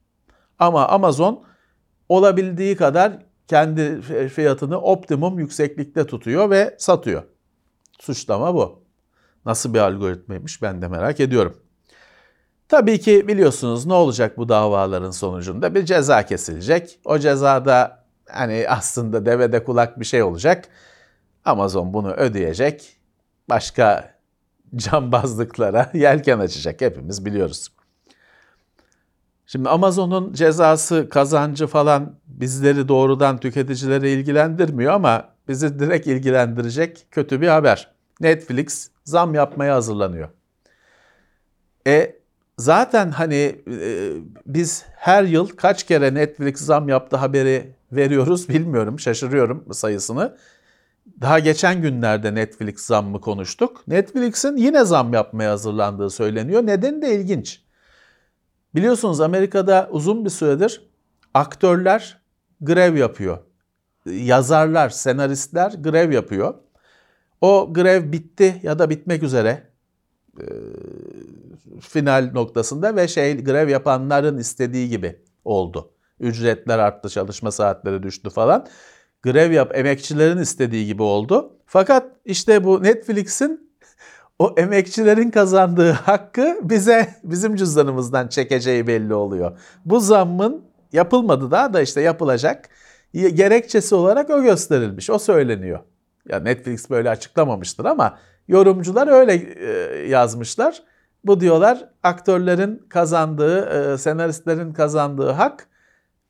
Ama 0.59 0.87
Amazon 0.87 1.43
olabildiği 2.09 2.75
kadar 2.75 3.19
kendi 3.47 4.01
fiyatını 4.29 4.81
optimum 4.81 5.39
yükseklikte 5.39 6.07
tutuyor 6.07 6.49
ve 6.49 6.75
satıyor. 6.79 7.23
Suçlama 7.99 8.55
bu. 8.55 8.83
Nasıl 9.45 9.73
bir 9.73 9.79
algoritmaymış 9.79 10.61
ben 10.61 10.81
de 10.81 10.87
merak 10.87 11.19
ediyorum. 11.19 11.57
Tabii 12.69 12.99
ki 12.99 13.27
biliyorsunuz 13.27 13.85
ne 13.85 13.93
olacak 13.93 14.37
bu 14.37 14.49
davaların 14.49 15.11
sonucunda? 15.11 15.75
Bir 15.75 15.85
ceza 15.85 16.25
kesilecek. 16.25 16.99
O 17.05 17.19
cezada 17.19 18.03
hani 18.29 18.65
aslında 18.69 19.25
devede 19.25 19.63
kulak 19.63 19.99
bir 19.99 20.05
şey 20.05 20.23
olacak. 20.23 20.65
Amazon 21.49 21.93
bunu 21.93 22.11
ödeyecek. 22.11 22.97
Başka 23.49 24.13
cambazlıklara 24.75 25.91
yelken 25.93 26.39
açacak 26.39 26.81
hepimiz 26.81 27.25
biliyoruz. 27.25 27.67
Şimdi 29.47 29.69
Amazon'un 29.69 30.33
cezası, 30.33 31.09
kazancı 31.09 31.67
falan 31.67 32.15
bizleri 32.27 32.87
doğrudan 32.87 33.37
tüketicileri 33.37 34.09
ilgilendirmiyor 34.09 34.93
ama 34.93 35.29
bizi 35.47 35.79
direkt 35.79 36.07
ilgilendirecek 36.07 37.05
kötü 37.11 37.41
bir 37.41 37.47
haber. 37.47 37.91
Netflix 38.21 38.89
zam 39.05 39.33
yapmaya 39.33 39.75
hazırlanıyor. 39.75 40.29
E 41.87 42.15
zaten 42.57 43.11
hani 43.11 43.61
e, 43.81 44.11
biz 44.45 44.85
her 44.95 45.23
yıl 45.23 45.47
kaç 45.47 45.83
kere 45.83 46.13
Netflix 46.13 46.57
zam 46.57 46.89
yaptı 46.89 47.17
haberi 47.17 47.75
veriyoruz 47.91 48.49
bilmiyorum, 48.49 48.99
şaşırıyorum 48.99 49.73
sayısını 49.73 50.37
daha 51.21 51.39
geçen 51.39 51.81
günlerde 51.81 52.35
Netflix 52.35 52.79
zammı 52.79 53.21
konuştuk. 53.21 53.87
Netflix'in 53.87 54.57
yine 54.57 54.85
zam 54.85 55.13
yapmaya 55.13 55.51
hazırlandığı 55.51 56.09
söyleniyor. 56.09 56.65
Nedeni 56.65 57.01
de 57.01 57.15
ilginç. 57.15 57.61
Biliyorsunuz 58.75 59.21
Amerika'da 59.21 59.89
uzun 59.91 60.25
bir 60.25 60.29
süredir 60.29 60.89
aktörler 61.33 62.21
grev 62.61 62.95
yapıyor. 62.95 63.37
Yazarlar, 64.05 64.89
senaristler 64.89 65.71
grev 65.71 66.11
yapıyor. 66.11 66.53
O 67.41 67.73
grev 67.73 68.11
bitti 68.11 68.59
ya 68.63 68.79
da 68.79 68.89
bitmek 68.89 69.23
üzere 69.23 69.63
e, 70.39 70.45
final 71.81 72.31
noktasında 72.33 72.95
ve 72.95 73.07
şey 73.07 73.43
grev 73.43 73.69
yapanların 73.69 74.37
istediği 74.37 74.89
gibi 74.89 75.21
oldu. 75.45 75.91
Ücretler 76.19 76.79
arttı, 76.79 77.09
çalışma 77.09 77.51
saatleri 77.51 78.03
düştü 78.03 78.29
falan. 78.29 78.67
Grev 79.21 79.51
yap 79.51 79.77
emekçilerin 79.77 80.37
istediği 80.37 80.85
gibi 80.85 81.03
oldu. 81.03 81.53
Fakat 81.65 82.05
işte 82.25 82.63
bu 82.63 82.83
Netflix'in 82.83 83.69
o 84.39 84.53
emekçilerin 84.57 85.31
kazandığı 85.31 85.91
hakkı 85.91 86.59
bize 86.61 87.15
bizim 87.23 87.55
cüzdanımızdan 87.55 88.27
çekeceği 88.27 88.87
belli 88.87 89.13
oluyor. 89.13 89.57
Bu 89.85 89.99
zammın 89.99 90.63
yapılmadı 90.91 91.51
daha 91.51 91.73
da 91.73 91.81
işte 91.81 92.01
yapılacak 92.01 92.69
gerekçesi 93.13 93.95
olarak 93.95 94.29
o 94.29 94.41
gösterilmiş. 94.41 95.09
O 95.09 95.19
söyleniyor. 95.19 95.79
Ya 96.29 96.39
Netflix 96.39 96.89
böyle 96.89 97.09
açıklamamıştır 97.09 97.85
ama 97.85 98.17
yorumcular 98.47 99.07
öyle 99.07 99.33
e, 99.33 100.07
yazmışlar. 100.07 100.83
Bu 101.25 101.39
diyorlar 101.39 101.89
aktörlerin 102.03 102.85
kazandığı, 102.89 103.93
e, 103.93 103.97
senaristlerin 103.97 104.73
kazandığı 104.73 105.29
hak 105.29 105.68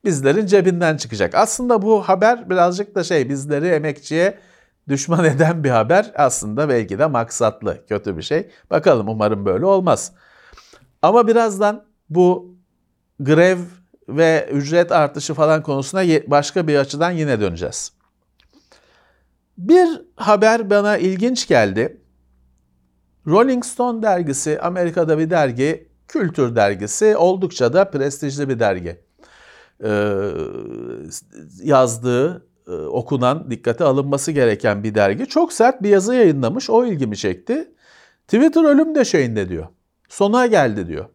bizlerin 0.06 0.46
cebinden 0.46 0.98
çıkacak. 0.98 1.36
Aslında 1.36 1.82
bu 1.82 2.02
haber 2.02 2.50
birazcık 2.50 2.96
da 2.96 3.04
şey 3.04 3.30
bizleri 3.30 3.68
emekçiye 3.68 4.40
düşman 4.88 5.26
eden 5.26 5.64
bir 5.64 5.70
haber. 5.70 6.12
Aslında 6.16 6.70
belki 6.70 7.00
de 7.00 7.06
maksatlı, 7.06 7.86
kötü 7.88 8.18
bir 8.18 8.22
şey. 8.22 8.50
Bakalım 8.70 9.10
umarım 9.10 9.46
böyle 9.46 9.66
olmaz. 9.66 10.12
Ama 11.02 11.28
birazdan 11.28 11.86
bu 12.10 12.56
grev 13.20 13.58
ve 14.10 14.50
ücret 14.52 14.92
artışı 14.92 15.34
falan 15.34 15.64
konusuna 15.64 16.02
başka 16.28 16.68
bir 16.68 16.76
açıdan 16.76 17.12
yine 17.12 17.42
döneceğiz. 17.42 17.92
Bir 19.58 20.02
haber 20.16 20.70
bana 20.70 20.98
ilginç 20.98 21.48
geldi. 21.48 22.02
Rolling 23.28 23.66
Stone 23.66 24.02
dergisi 24.04 24.60
Amerika'da 24.62 25.18
bir 25.18 25.30
dergi, 25.30 25.88
kültür 26.08 26.56
dergisi, 26.56 27.18
oldukça 27.18 27.74
da 27.74 27.92
prestijli 27.92 28.50
bir 28.50 28.60
dergi. 28.60 29.09
Ee, 29.84 30.32
yazdığı, 31.64 32.48
e, 32.68 32.72
okunan, 32.72 33.52
dikkate 33.52 33.84
alınması 33.84 34.32
gereken 34.32 34.84
bir 34.84 34.96
dergi. 34.96 35.26
Çok 35.26 35.54
sert 35.54 35.84
bir 35.84 35.90
yazı 35.90 36.16
yayınlamış, 36.16 36.70
o 36.70 36.86
ilgimi 36.86 37.18
çekti. 37.18 37.72
Twitter 38.28 38.64
ölüm 38.64 38.96
döşeğinde 38.96 39.50
diyor. 39.50 39.68
Sona 40.10 40.46
geldi 40.46 40.88
diyor. 40.88 41.06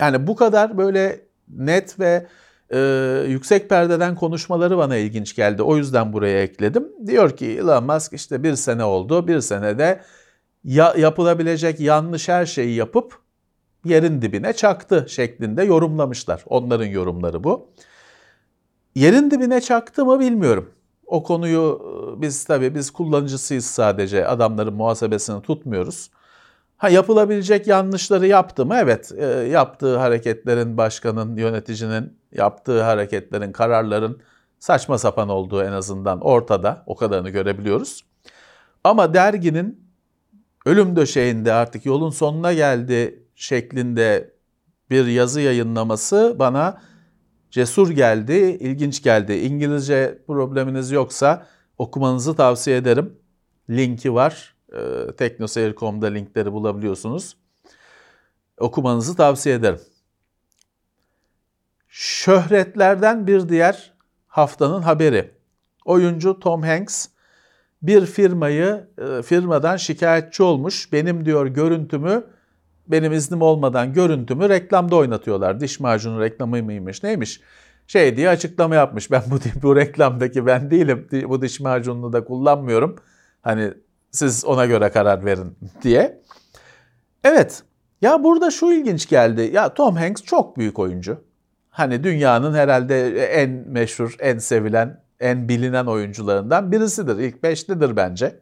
Yani 0.00 0.26
bu 0.26 0.36
kadar 0.36 0.78
böyle 0.78 1.20
net 1.48 2.00
ve 2.00 2.26
e, 2.70 2.78
yüksek 3.28 3.70
perdeden 3.70 4.14
konuşmaları 4.14 4.78
bana 4.78 4.96
ilginç 4.96 5.36
geldi. 5.36 5.62
O 5.62 5.76
yüzden 5.76 6.12
buraya 6.12 6.42
ekledim. 6.42 6.88
Diyor 7.06 7.36
ki 7.36 7.46
Elon 7.46 7.84
Musk 7.84 8.12
işte 8.12 8.42
bir 8.42 8.54
sene 8.54 8.84
oldu. 8.84 9.28
Bir 9.28 9.40
senede 9.40 10.00
ya, 10.64 10.94
yapılabilecek 10.98 11.80
yanlış 11.80 12.28
her 12.28 12.46
şeyi 12.46 12.74
yapıp 12.74 13.23
yerin 13.84 14.22
dibine 14.22 14.52
çaktı 14.52 15.06
şeklinde 15.08 15.62
yorumlamışlar. 15.62 16.44
Onların 16.46 16.86
yorumları 16.86 17.44
bu. 17.44 17.68
Yerin 18.94 19.30
dibine 19.30 19.60
çaktı 19.60 20.04
mı 20.04 20.20
bilmiyorum. 20.20 20.70
O 21.06 21.22
konuyu 21.22 21.80
e, 22.18 22.22
biz 22.22 22.44
tabii 22.44 22.74
biz 22.74 22.90
kullanıcısıyız 22.90 23.64
sadece. 23.64 24.26
Adamların 24.26 24.74
muhasebesini 24.74 25.42
tutmuyoruz. 25.42 26.10
Ha 26.76 26.88
yapılabilecek 26.88 27.66
yanlışları 27.66 28.26
yaptı 28.26 28.66
mı? 28.66 28.74
Evet. 28.78 29.12
E, 29.16 29.24
yaptığı 29.26 29.96
hareketlerin 29.96 30.76
başkanın, 30.76 31.36
yöneticinin 31.36 32.18
yaptığı 32.32 32.82
hareketlerin, 32.82 33.52
kararların 33.52 34.20
saçma 34.58 34.98
sapan 34.98 35.28
olduğu 35.28 35.62
en 35.62 35.72
azından 35.72 36.20
ortada. 36.20 36.82
O 36.86 36.96
kadarını 36.96 37.30
görebiliyoruz. 37.30 38.04
Ama 38.84 39.14
derginin 39.14 39.84
ölüm 40.66 40.96
döşeğinde 40.96 41.52
artık 41.52 41.86
yolun 41.86 42.10
sonuna 42.10 42.52
geldi 42.52 43.23
şeklinde 43.34 44.34
bir 44.90 45.06
yazı 45.06 45.40
yayınlaması 45.40 46.36
bana 46.38 46.82
cesur 47.50 47.90
geldi, 47.90 48.34
ilginç 48.60 49.02
geldi. 49.02 49.32
İngilizce 49.32 50.22
probleminiz 50.26 50.90
yoksa 50.90 51.46
okumanızı 51.78 52.36
tavsiye 52.36 52.76
ederim. 52.76 53.18
Linki 53.70 54.14
var. 54.14 54.54
E, 54.72 55.12
Teknoseyir.com'da 55.16 56.06
linkleri 56.06 56.52
bulabiliyorsunuz. 56.52 57.36
Okumanızı 58.58 59.16
tavsiye 59.16 59.54
ederim. 59.54 59.80
Şöhretlerden 61.88 63.26
bir 63.26 63.48
diğer 63.48 63.94
haftanın 64.26 64.82
haberi. 64.82 65.30
Oyuncu 65.84 66.40
Tom 66.40 66.62
Hanks 66.62 67.08
bir 67.82 68.06
firmayı 68.06 68.88
e, 68.98 69.22
firmadan 69.22 69.76
şikayetçi 69.76 70.42
olmuş. 70.42 70.92
Benim 70.92 71.24
diyor 71.24 71.46
görüntümü 71.46 72.24
benim 72.88 73.12
iznim 73.12 73.42
olmadan 73.42 73.92
görüntümü 73.92 74.48
reklamda 74.48 74.96
oynatıyorlar. 74.96 75.60
Diş 75.60 75.80
macunu 75.80 76.20
reklamı 76.20 76.62
mıymış 76.62 77.02
neymiş? 77.02 77.40
Şey 77.86 78.16
diye 78.16 78.28
açıklama 78.28 78.74
yapmış. 78.74 79.10
Ben 79.10 79.22
bu, 79.26 79.38
bu 79.62 79.76
reklamdaki 79.76 80.46
ben 80.46 80.70
değilim. 80.70 81.08
Bu 81.28 81.42
diş 81.42 81.60
macununu 81.60 82.12
da 82.12 82.24
kullanmıyorum. 82.24 82.96
Hani 83.42 83.74
siz 84.10 84.44
ona 84.44 84.66
göre 84.66 84.90
karar 84.90 85.24
verin 85.24 85.56
diye. 85.82 86.20
Evet. 87.24 87.62
Ya 88.02 88.24
burada 88.24 88.50
şu 88.50 88.72
ilginç 88.72 89.08
geldi. 89.08 89.50
Ya 89.52 89.74
Tom 89.74 89.96
Hanks 89.96 90.22
çok 90.22 90.56
büyük 90.56 90.78
oyuncu. 90.78 91.24
Hani 91.70 92.04
dünyanın 92.04 92.54
herhalde 92.54 93.26
en 93.26 93.50
meşhur, 93.50 94.16
en 94.18 94.38
sevilen, 94.38 95.00
en 95.20 95.48
bilinen 95.48 95.86
oyuncularından 95.86 96.72
birisidir. 96.72 97.18
İlk 97.18 97.42
beşlidir 97.42 97.96
bence. 97.96 98.40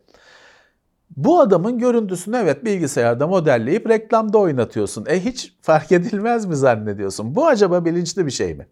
Bu 1.17 1.41
adamın 1.41 1.79
görüntüsünü 1.79 2.37
evet 2.37 2.65
bilgisayarda 2.65 3.27
modelleyip 3.27 3.89
reklamda 3.89 4.39
oynatıyorsun. 4.39 5.07
E 5.09 5.25
hiç 5.25 5.55
fark 5.61 5.93
edilmez 5.99 6.47
mi 6.47 6.57
zannediyorsun? 6.57 7.35
Bu 7.35 7.47
acaba 7.47 7.85
bilinçli 7.85 8.27
bir 8.27 8.31
şey 8.31 8.55
mi? 8.55 8.67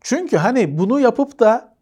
Çünkü 0.00 0.36
hani 0.36 0.78
bunu 0.78 1.00
yapıp 1.00 1.40
da 1.40 1.76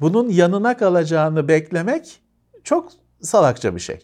bunun 0.00 0.28
yanına 0.28 0.76
kalacağını 0.76 1.48
beklemek 1.48 2.20
çok 2.64 2.92
salakça 3.20 3.74
bir 3.74 3.80
şey. 3.80 3.98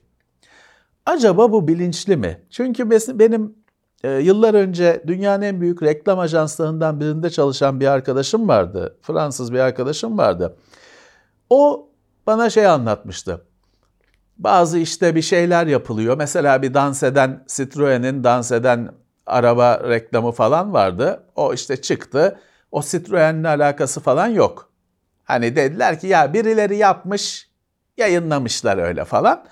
Acaba 1.06 1.52
bu 1.52 1.68
bilinçli 1.68 2.16
mi? 2.16 2.40
Çünkü 2.50 2.90
benim 2.90 3.54
e, 4.04 4.10
yıllar 4.10 4.54
önce 4.54 5.04
dünyanın 5.06 5.42
en 5.42 5.60
büyük 5.60 5.82
reklam 5.82 6.18
ajanslarından 6.18 7.00
birinde 7.00 7.30
çalışan 7.30 7.80
bir 7.80 7.86
arkadaşım 7.86 8.48
vardı. 8.48 8.98
Fransız 9.02 9.52
bir 9.52 9.58
arkadaşım 9.58 10.18
vardı. 10.18 10.56
O 11.50 11.88
bana 12.26 12.50
şey 12.50 12.66
anlatmıştı 12.66 13.44
bazı 14.40 14.78
işte 14.78 15.14
bir 15.14 15.22
şeyler 15.22 15.66
yapılıyor. 15.66 16.16
Mesela 16.16 16.62
bir 16.62 16.74
dans 16.74 17.02
eden 17.02 17.44
Citroen'in 17.48 18.24
dans 18.24 18.52
eden 18.52 18.90
araba 19.26 19.88
reklamı 19.88 20.32
falan 20.32 20.72
vardı. 20.72 21.24
O 21.36 21.54
işte 21.54 21.80
çıktı. 21.82 22.38
O 22.72 22.82
Citroen'le 22.82 23.44
alakası 23.44 24.00
falan 24.00 24.26
yok. 24.26 24.72
Hani 25.24 25.56
dediler 25.56 26.00
ki 26.00 26.06
ya 26.06 26.34
birileri 26.34 26.76
yapmış, 26.76 27.50
yayınlamışlar 27.96 28.78
öyle 28.78 29.04
falan. 29.04 29.44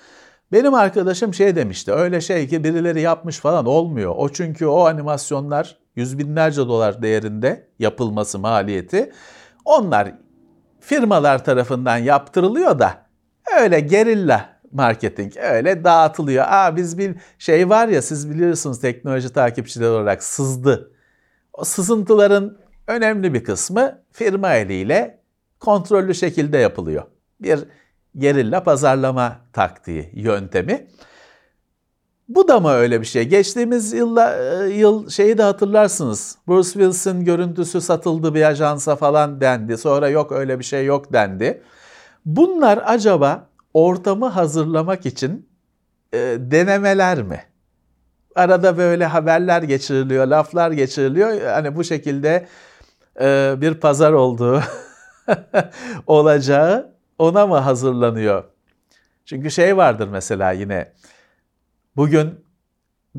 Benim 0.53 0.75
arkadaşım 0.75 1.35
şey 1.35 1.57
demişti, 1.57 1.93
öyle 1.93 2.21
şey 2.21 2.49
ki 2.49 2.65
birileri 2.65 3.01
yapmış 3.01 3.39
falan 3.39 3.67
olmuyor. 3.67 4.15
O 4.17 4.29
çünkü 4.29 4.67
o 4.67 4.87
animasyonlar 4.87 5.79
yüz 5.97 6.19
binlerce 6.19 6.61
dolar 6.61 7.03
değerinde 7.03 7.69
yapılması 7.79 8.39
maliyeti. 8.39 9.13
Onlar 9.65 10.13
firmalar 10.81 11.45
tarafından 11.45 11.97
yaptırılıyor 11.97 12.79
da 12.79 13.07
öyle 13.61 13.81
gerilla 13.81 14.58
marketing 14.73 15.37
öyle 15.37 15.85
dağıtılıyor. 15.85 16.45
Aa 16.49 16.77
biz 16.77 16.99
bir 16.99 17.15
şey 17.39 17.69
var 17.69 17.89
ya 17.89 18.03
siz 18.03 18.31
biliyorsunuz 18.31 18.81
teknoloji 18.81 19.33
takipçileri 19.33 19.91
olarak 19.91 20.23
sızdı. 20.23 20.93
O 21.53 21.65
sızıntıların 21.65 22.59
önemli 22.87 23.35
bir 23.35 23.45
kısmı 23.45 24.03
firma 24.13 24.55
eliyle 24.55 25.21
kontrollü 25.61 26.15
şekilde 26.15 26.59
yapılıyor. 26.59 27.03
Bir 27.41 27.61
gerilla 28.19 28.63
pazarlama 28.63 29.37
taktiği, 29.53 30.11
yöntemi. 30.15 30.87
Bu 32.29 32.49
da 32.49 32.61
mı 32.61 32.71
öyle 32.71 33.01
bir 33.01 33.07
şey? 33.07 33.29
Geçtiğimiz 33.29 33.93
yılla, 33.93 34.37
e, 34.37 34.69
yıl 34.69 35.09
şeyi 35.09 35.39
de 35.39 35.43
hatırlarsınız. 35.43 36.39
Bruce 36.49 36.71
Willis'in 36.71 37.25
görüntüsü 37.25 37.81
satıldı 37.81 38.35
bir 38.35 38.43
ajansa 38.43 38.97
falan 38.97 39.41
dendi. 39.41 39.79
Sonra 39.79 40.09
yok 40.09 40.33
öyle 40.33 40.59
bir 40.59 40.65
şey 40.65 40.85
yok 40.85 41.13
dendi. 41.13 41.63
Bunlar 42.25 42.81
acaba 42.85 43.47
ortamı 43.79 44.27
hazırlamak 44.27 45.07
için 45.07 45.49
e, 46.13 46.19
denemeler 46.39 47.23
mi? 47.23 47.43
Arada 48.35 48.79
böyle 48.79 49.07
haberler 49.07 49.63
geçiriliyor, 49.63 50.27
laflar 50.27 50.71
geçiriliyor. 50.71 51.41
Hani 51.41 51.77
bu 51.77 51.85
şekilde 51.85 52.49
e, 53.21 53.55
bir 53.61 53.75
pazar 53.75 54.13
olduğu 54.13 54.63
olacağı 56.07 56.95
ona 57.19 57.47
mı 57.47 57.57
hazırlanıyor? 57.57 58.45
Çünkü 59.25 59.51
şey 59.51 59.77
vardır 59.77 60.09
mesela 60.09 60.53
yine 60.53 60.93
bugün 61.97 62.45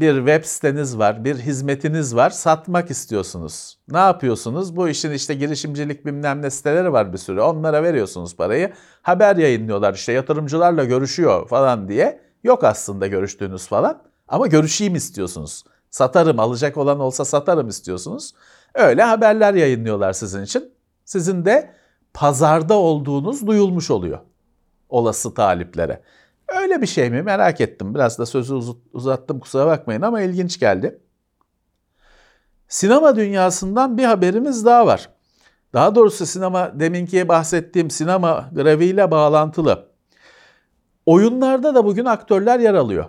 bir 0.02 0.18
web 0.18 0.44
siteniz 0.44 0.98
var, 0.98 1.26
bir 1.26 1.36
hizmetiniz 1.36 2.16
var, 2.16 2.30
satmak 2.30 2.92
istiyorsunuz. 2.92 3.78
Ne 3.92 3.98
yapıyorsunuz? 3.98 4.76
Bu 4.76 4.90
işin 4.90 5.12
işte 5.12 5.34
girişimcilik 5.34 6.06
bilmem 6.06 6.42
ne 6.42 6.50
siteleri 6.50 6.94
var 6.94 7.14
bir 7.14 7.18
sürü. 7.18 7.42
Onlara 7.42 7.84
veriyorsunuz 7.84 8.36
parayı. 8.36 8.74
Haber 9.02 9.36
yayınlıyorlar 9.36 9.94
işte 9.94 10.12
yatırımcılarla 10.14 10.84
görüşüyor 10.84 11.48
falan 11.48 11.88
diye. 11.88 12.22
Yok 12.44 12.64
aslında 12.64 13.08
görüştüğünüz 13.08 13.68
falan. 13.68 14.02
Ama 14.28 14.48
görüşeyim 14.48 14.96
istiyorsunuz. 14.96 15.64
Satarım, 15.90 16.40
alacak 16.40 16.78
olan 16.78 17.00
olsa 17.00 17.26
satarım 17.26 17.68
istiyorsunuz. 17.68 18.34
Öyle 18.74 19.04
haberler 19.04 19.54
yayınlıyorlar 19.54 20.14
sizin 20.14 20.44
için. 20.44 20.72
Sizin 21.06 21.46
de 21.46 21.74
pazarda 22.14 22.74
olduğunuz 22.74 23.48
duyulmuş 23.48 23.92
oluyor 23.92 24.20
olası 24.90 25.34
taliplere. 25.34 26.02
Öyle 26.56 26.82
bir 26.82 26.88
şey 26.88 27.10
mi 27.10 27.22
merak 27.22 27.62
ettim. 27.62 27.96
Biraz 27.96 28.20
da 28.20 28.26
sözü 28.26 28.56
uzattım 28.94 29.40
kusura 29.40 29.66
bakmayın 29.68 30.02
ama 30.02 30.22
ilginç 30.22 30.60
geldi. 30.60 31.00
Sinema 32.68 33.16
dünyasından 33.16 33.98
bir 33.98 34.04
haberimiz 34.04 34.66
daha 34.66 34.88
var. 34.88 35.10
Daha 35.74 35.96
doğrusu 35.96 36.26
sinema 36.26 36.80
deminki 36.80 37.28
bahsettiğim 37.28 37.90
sinema 37.90 38.50
greviyle 38.56 39.12
bağlantılı. 39.12 39.90
Oyunlarda 41.06 41.76
da 41.76 41.86
bugün 41.86 42.06
aktörler 42.06 42.60
yer 42.60 42.74
alıyor. 42.74 43.06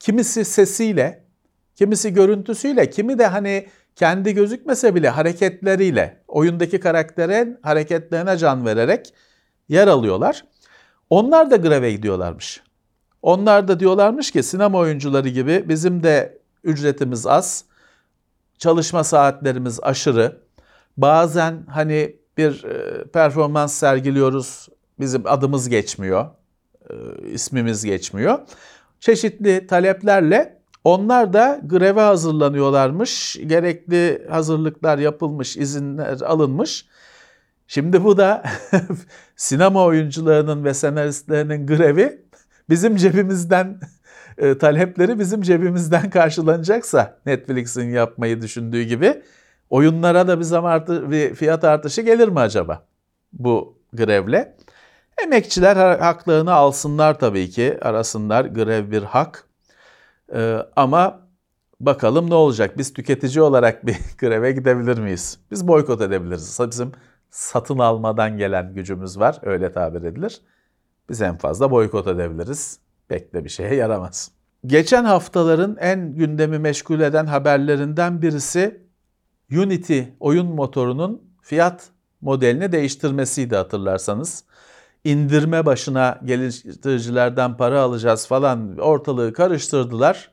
Kimisi 0.00 0.44
sesiyle, 0.44 1.24
kimisi 1.76 2.14
görüntüsüyle, 2.14 2.90
kimi 2.90 3.18
de 3.18 3.26
hani 3.26 3.68
kendi 3.96 4.34
gözükmese 4.34 4.94
bile 4.94 5.08
hareketleriyle, 5.08 6.22
oyundaki 6.28 6.80
karakterin 6.80 7.58
hareketlerine 7.62 8.36
can 8.36 8.66
vererek 8.66 9.14
yer 9.68 9.88
alıyorlar. 9.88 10.44
Onlar 11.10 11.50
da 11.50 11.56
greve 11.56 11.92
gidiyorlarmış. 11.92 12.62
Onlar 13.22 13.68
da 13.68 13.80
diyorlarmış 13.80 14.30
ki 14.30 14.42
sinema 14.42 14.78
oyuncuları 14.78 15.28
gibi 15.28 15.64
bizim 15.68 16.02
de 16.02 16.38
ücretimiz 16.64 17.26
az, 17.26 17.64
çalışma 18.58 19.04
saatlerimiz 19.04 19.80
aşırı. 19.82 20.40
Bazen 20.96 21.66
hani 21.70 22.16
bir 22.38 22.64
e, 22.64 23.04
performans 23.04 23.74
sergiliyoruz, 23.74 24.68
bizim 25.00 25.22
adımız 25.26 25.68
geçmiyor, 25.68 26.26
e, 26.90 26.94
ismimiz 27.32 27.84
geçmiyor. 27.84 28.38
Çeşitli 29.00 29.66
taleplerle 29.66 30.58
onlar 30.84 31.32
da 31.32 31.60
greve 31.64 32.00
hazırlanıyorlarmış. 32.00 33.38
Gerekli 33.46 34.26
hazırlıklar 34.30 34.98
yapılmış, 34.98 35.56
izinler 35.56 36.20
alınmış. 36.20 36.86
Şimdi 37.74 38.04
bu 38.04 38.16
da 38.16 38.42
sinema 39.36 39.84
oyuncularının 39.84 40.64
ve 40.64 40.74
senaristlerinin 40.74 41.66
grevi 41.66 42.22
bizim 42.70 42.96
cebimizden 42.96 43.80
e, 44.38 44.58
talepleri 44.58 45.18
bizim 45.18 45.42
cebimizden 45.42 46.10
karşılanacaksa 46.10 47.18
Netflix'in 47.26 47.88
yapmayı 47.88 48.42
düşündüğü 48.42 48.82
gibi 48.82 49.22
oyunlara 49.70 50.28
da 50.28 50.38
bir 50.38 50.44
zam 50.44 50.64
artı 50.64 51.10
bir 51.10 51.34
fiyat 51.34 51.64
artışı 51.64 52.02
gelir 52.02 52.28
mi 52.28 52.40
acaba 52.40 52.86
bu 53.32 53.78
grevle? 53.92 54.56
Emekçiler 55.24 55.98
haklarını 55.98 56.52
alsınlar 56.52 57.18
tabii 57.18 57.50
ki. 57.50 57.78
Arasınlar 57.82 58.44
grev 58.44 58.90
bir 58.90 59.02
hak. 59.02 59.48
Ee, 60.34 60.58
ama 60.76 61.20
bakalım 61.80 62.30
ne 62.30 62.34
olacak? 62.34 62.78
Biz 62.78 62.92
tüketici 62.92 63.42
olarak 63.42 63.86
bir 63.86 63.96
greve 64.18 64.52
gidebilir 64.52 64.98
miyiz? 64.98 65.38
Biz 65.50 65.68
boykot 65.68 66.00
edebiliriz. 66.00 66.60
Bizim 66.70 66.92
satın 67.34 67.78
almadan 67.78 68.38
gelen 68.38 68.74
gücümüz 68.74 69.18
var. 69.18 69.38
Öyle 69.42 69.72
tabir 69.72 70.02
edilir. 70.02 70.40
Biz 71.10 71.22
en 71.22 71.36
fazla 71.38 71.70
boykot 71.70 72.06
edebiliriz. 72.06 72.78
Pek 73.08 73.34
de 73.34 73.44
bir 73.44 73.48
şeye 73.48 73.74
yaramaz. 73.74 74.30
Geçen 74.66 75.04
haftaların 75.04 75.76
en 75.80 76.14
gündemi 76.14 76.58
meşgul 76.58 77.00
eden 77.00 77.26
haberlerinden 77.26 78.22
birisi 78.22 78.84
Unity 79.52 80.00
oyun 80.20 80.46
motorunun 80.46 81.22
fiyat 81.42 81.88
modelini 82.20 82.72
değiştirmesiydi 82.72 83.56
hatırlarsanız. 83.56 84.44
İndirme 85.04 85.66
başına 85.66 86.20
geliştiricilerden 86.24 87.56
para 87.56 87.80
alacağız 87.80 88.26
falan 88.26 88.78
ortalığı 88.78 89.32
karıştırdılar. 89.32 90.30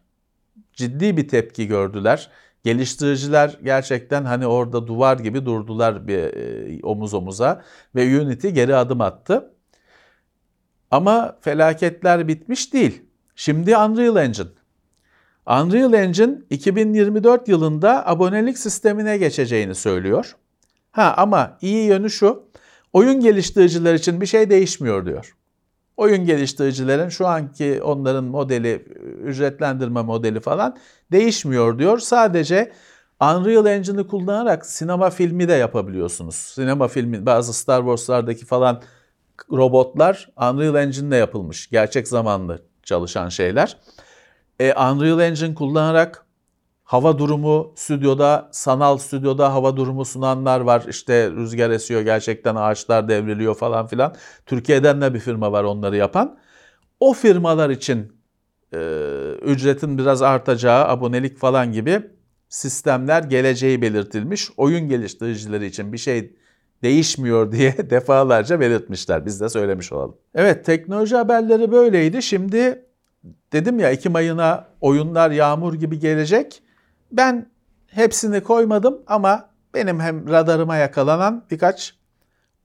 Ciddi 0.74 1.18
bir 1.18 1.28
tepki 1.28 1.68
gördüler. 1.68 2.30
Geliştiriciler 2.64 3.60
gerçekten 3.64 4.26
hani 4.26 4.48
orada 4.48 4.88
duvar 4.88 5.20
gibi 5.20 5.46
durdular 5.46 6.08
bir 6.08 6.18
e, 6.18 6.80
omuz 6.84 7.14
omuza 7.14 7.62
ve 7.96 8.22
Unity 8.22 8.48
geri 8.48 8.76
adım 8.76 9.02
attı. 9.02 9.54
Ama 10.92 11.38
felaketler 11.42 12.28
bitmiş 12.28 12.74
değil. 12.74 13.02
Şimdi 13.36 13.78
Unreal 13.78 14.16
Engine. 14.16 14.48
Unreal 15.48 15.94
Engine 15.94 16.38
2024 16.50 17.48
yılında 17.48 18.08
abonelik 18.08 18.58
sistemine 18.58 19.18
geçeceğini 19.18 19.76
söylüyor. 19.76 20.36
Ha 20.92 21.14
ama 21.18 21.58
iyi 21.62 21.86
yönü 21.86 22.10
şu. 22.10 22.52
Oyun 22.94 23.20
geliştiriciler 23.20 23.94
için 23.94 24.22
bir 24.22 24.26
şey 24.26 24.50
değişmiyor 24.50 25.06
diyor. 25.06 25.36
Oyun 25.98 26.26
geliştiricilerin 26.26 27.10
şu 27.10 27.28
anki 27.28 27.82
onların 27.84 28.24
modeli, 28.24 28.76
ücretlendirme 29.24 30.02
modeli 30.02 30.40
falan 30.40 30.78
değişmiyor 31.12 31.80
diyor. 31.80 32.00
Sadece 32.00 32.72
Unreal 33.22 33.66
Engine'ı 33.66 34.08
kullanarak 34.08 34.66
sinema 34.66 35.10
filmi 35.10 35.48
de 35.48 35.54
yapabiliyorsunuz. 35.54 36.36
Sinema 36.36 36.88
filmi 36.88 37.26
bazı 37.26 37.54
Star 37.54 37.80
Wars'lardaki 37.80 38.46
falan 38.46 38.82
robotlar 39.52 40.30
Unreal 40.38 40.76
Engine'le 40.76 41.18
yapılmış. 41.18 41.70
Gerçek 41.70 42.08
zamanlı 42.08 42.62
çalışan 42.84 43.30
şeyler. 43.30 43.78
E, 44.60 44.74
Unreal 44.74 45.20
Engine 45.20 45.56
kullanarak 45.56 46.26
hava 46.92 47.18
durumu 47.18 47.74
stüdyoda, 47.76 48.50
sanal 48.52 48.98
stüdyoda 48.98 49.54
hava 49.54 49.78
durumu 49.78 50.06
sunanlar 50.06 50.60
var. 50.60 50.84
İşte 50.90 51.32
rüzgar 51.32 51.70
esiyor, 51.70 52.02
gerçekten 52.02 52.56
ağaçlar 52.56 53.08
devriliyor 53.08 53.56
falan 53.56 53.88
filan. 53.88 54.16
Türkiye'den 54.46 55.02
de 55.02 55.14
bir 55.14 55.20
firma 55.20 55.52
var 55.52 55.64
onları 55.64 55.98
yapan. 55.98 56.38
O 57.00 57.14
firmalar 57.14 57.70
için 57.70 58.14
e, 58.74 58.80
ücretin 59.42 59.98
biraz 59.98 60.22
artacağı, 60.22 60.88
abonelik 60.88 61.38
falan 61.38 61.72
gibi 61.72 62.02
sistemler 62.50 63.24
geleceği 63.24 63.82
belirtilmiş. 63.82 64.50
Oyun 64.58 64.90
geliştiricileri 64.90 65.66
için 65.66 65.94
bir 65.94 65.98
şey 65.98 66.36
değişmiyor 66.84 67.52
diye 67.52 67.76
defalarca 67.90 68.60
belirtmişler. 68.60 69.26
Biz 69.26 69.42
de 69.42 69.50
söylemiş 69.50 69.92
olalım. 69.92 70.18
Evet 70.36 70.66
teknoloji 70.66 71.16
haberleri 71.16 71.72
böyleydi. 71.72 72.24
Şimdi 72.24 72.86
dedim 73.54 73.80
ya 73.80 73.92
Ekim 73.92 74.16
ayına 74.16 74.68
oyunlar 74.82 75.32
yağmur 75.32 75.74
gibi 75.74 76.00
gelecek. 76.00 76.62
Ben 77.12 77.52
hepsini 77.88 78.44
koymadım 78.44 79.04
ama 79.08 79.50
benim 79.74 80.00
hem 80.00 80.30
radarıma 80.30 80.76
yakalanan 80.76 81.46
birkaç 81.52 81.96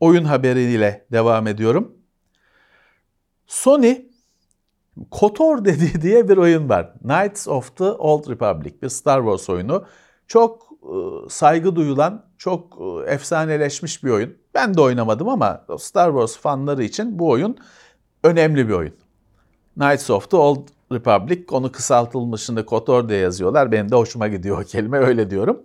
oyun 0.00 0.24
haberiyle 0.24 1.06
devam 1.12 1.46
ediyorum. 1.46 1.96
Sony 3.46 3.96
KOTOR 5.10 5.64
dediği 5.64 6.02
diye 6.02 6.28
bir 6.28 6.36
oyun 6.36 6.68
var. 6.68 6.92
Knights 6.98 7.48
of 7.48 7.76
the 7.76 7.84
Old 7.84 8.30
Republic 8.30 8.82
bir 8.82 8.88
Star 8.88 9.20
Wars 9.20 9.50
oyunu. 9.50 9.84
Çok 10.26 10.68
e, 10.82 10.94
saygı 11.28 11.76
duyulan, 11.76 12.26
çok 12.38 12.78
e, 12.80 13.10
efsaneleşmiş 13.10 14.04
bir 14.04 14.10
oyun. 14.10 14.36
Ben 14.54 14.74
de 14.74 14.80
oynamadım 14.80 15.28
ama 15.28 15.66
Star 15.78 16.10
Wars 16.10 16.36
fanları 16.36 16.84
için 16.84 17.18
bu 17.18 17.30
oyun 17.30 17.56
önemli 18.24 18.68
bir 18.68 18.72
oyun. 18.72 18.94
Knights 19.74 20.10
of 20.10 20.30
the 20.30 20.36
Old 20.36 20.68
Republic, 20.92 21.44
onu 21.50 21.72
kısaltılmışını 21.72 22.66
KOTOR 22.66 23.08
diye 23.08 23.18
yazıyorlar. 23.18 23.72
Benim 23.72 23.90
de 23.90 23.96
hoşuma 23.96 24.28
gidiyor 24.28 24.62
o 24.62 24.64
kelime, 24.64 24.98
öyle 24.98 25.30
diyorum. 25.30 25.62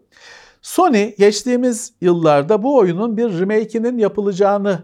Sony 0.61 1.15
geçtiğimiz 1.15 1.93
yıllarda 2.01 2.63
bu 2.63 2.77
oyunun 2.77 3.17
bir 3.17 3.39
remake'inin 3.39 3.97
yapılacağını 3.97 4.83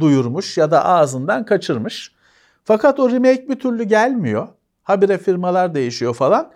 duyurmuş 0.00 0.58
ya 0.58 0.70
da 0.70 0.84
ağzından 0.84 1.44
kaçırmış. 1.44 2.14
Fakat 2.64 3.00
o 3.00 3.10
remake 3.10 3.48
bir 3.48 3.58
türlü 3.58 3.84
gelmiyor. 3.84 4.48
Habire 4.82 5.18
firmalar 5.18 5.74
değişiyor 5.74 6.14
falan. 6.14 6.52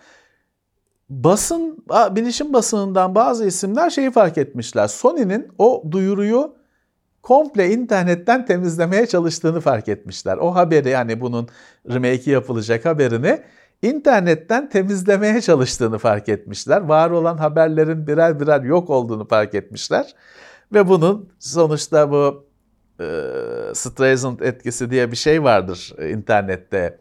Basın, 1.10 1.84
bilişim 1.90 2.52
basınından 2.52 3.14
bazı 3.14 3.46
isimler 3.46 3.90
şeyi 3.90 4.10
fark 4.10 4.38
etmişler. 4.38 4.88
Sony'nin 4.88 5.48
o 5.58 5.84
duyuruyu 5.90 6.54
komple 7.22 7.70
internetten 7.70 8.46
temizlemeye 8.46 9.06
çalıştığını 9.06 9.60
fark 9.60 9.88
etmişler. 9.88 10.36
O 10.36 10.54
haberi 10.54 10.88
yani 10.88 11.20
bunun 11.20 11.48
remake'i 11.90 12.30
yapılacak 12.30 12.84
haberini 12.84 13.42
internetten 13.82 14.68
temizlemeye 14.68 15.40
çalıştığını 15.40 15.98
fark 15.98 16.28
etmişler. 16.28 16.80
Var 16.80 17.10
olan 17.10 17.36
haberlerin 17.36 18.06
birer 18.06 18.40
birer 18.40 18.62
yok 18.62 18.90
olduğunu 18.90 19.28
fark 19.28 19.54
etmişler. 19.54 20.14
Ve 20.72 20.88
bunun 20.88 21.32
sonuçta 21.38 22.10
bu 22.10 22.46
e, 23.00 23.04
Streisand 23.74 24.40
etkisi 24.40 24.90
diye 24.90 25.10
bir 25.10 25.16
şey 25.16 25.42
vardır 25.42 25.94
internette. 26.10 26.98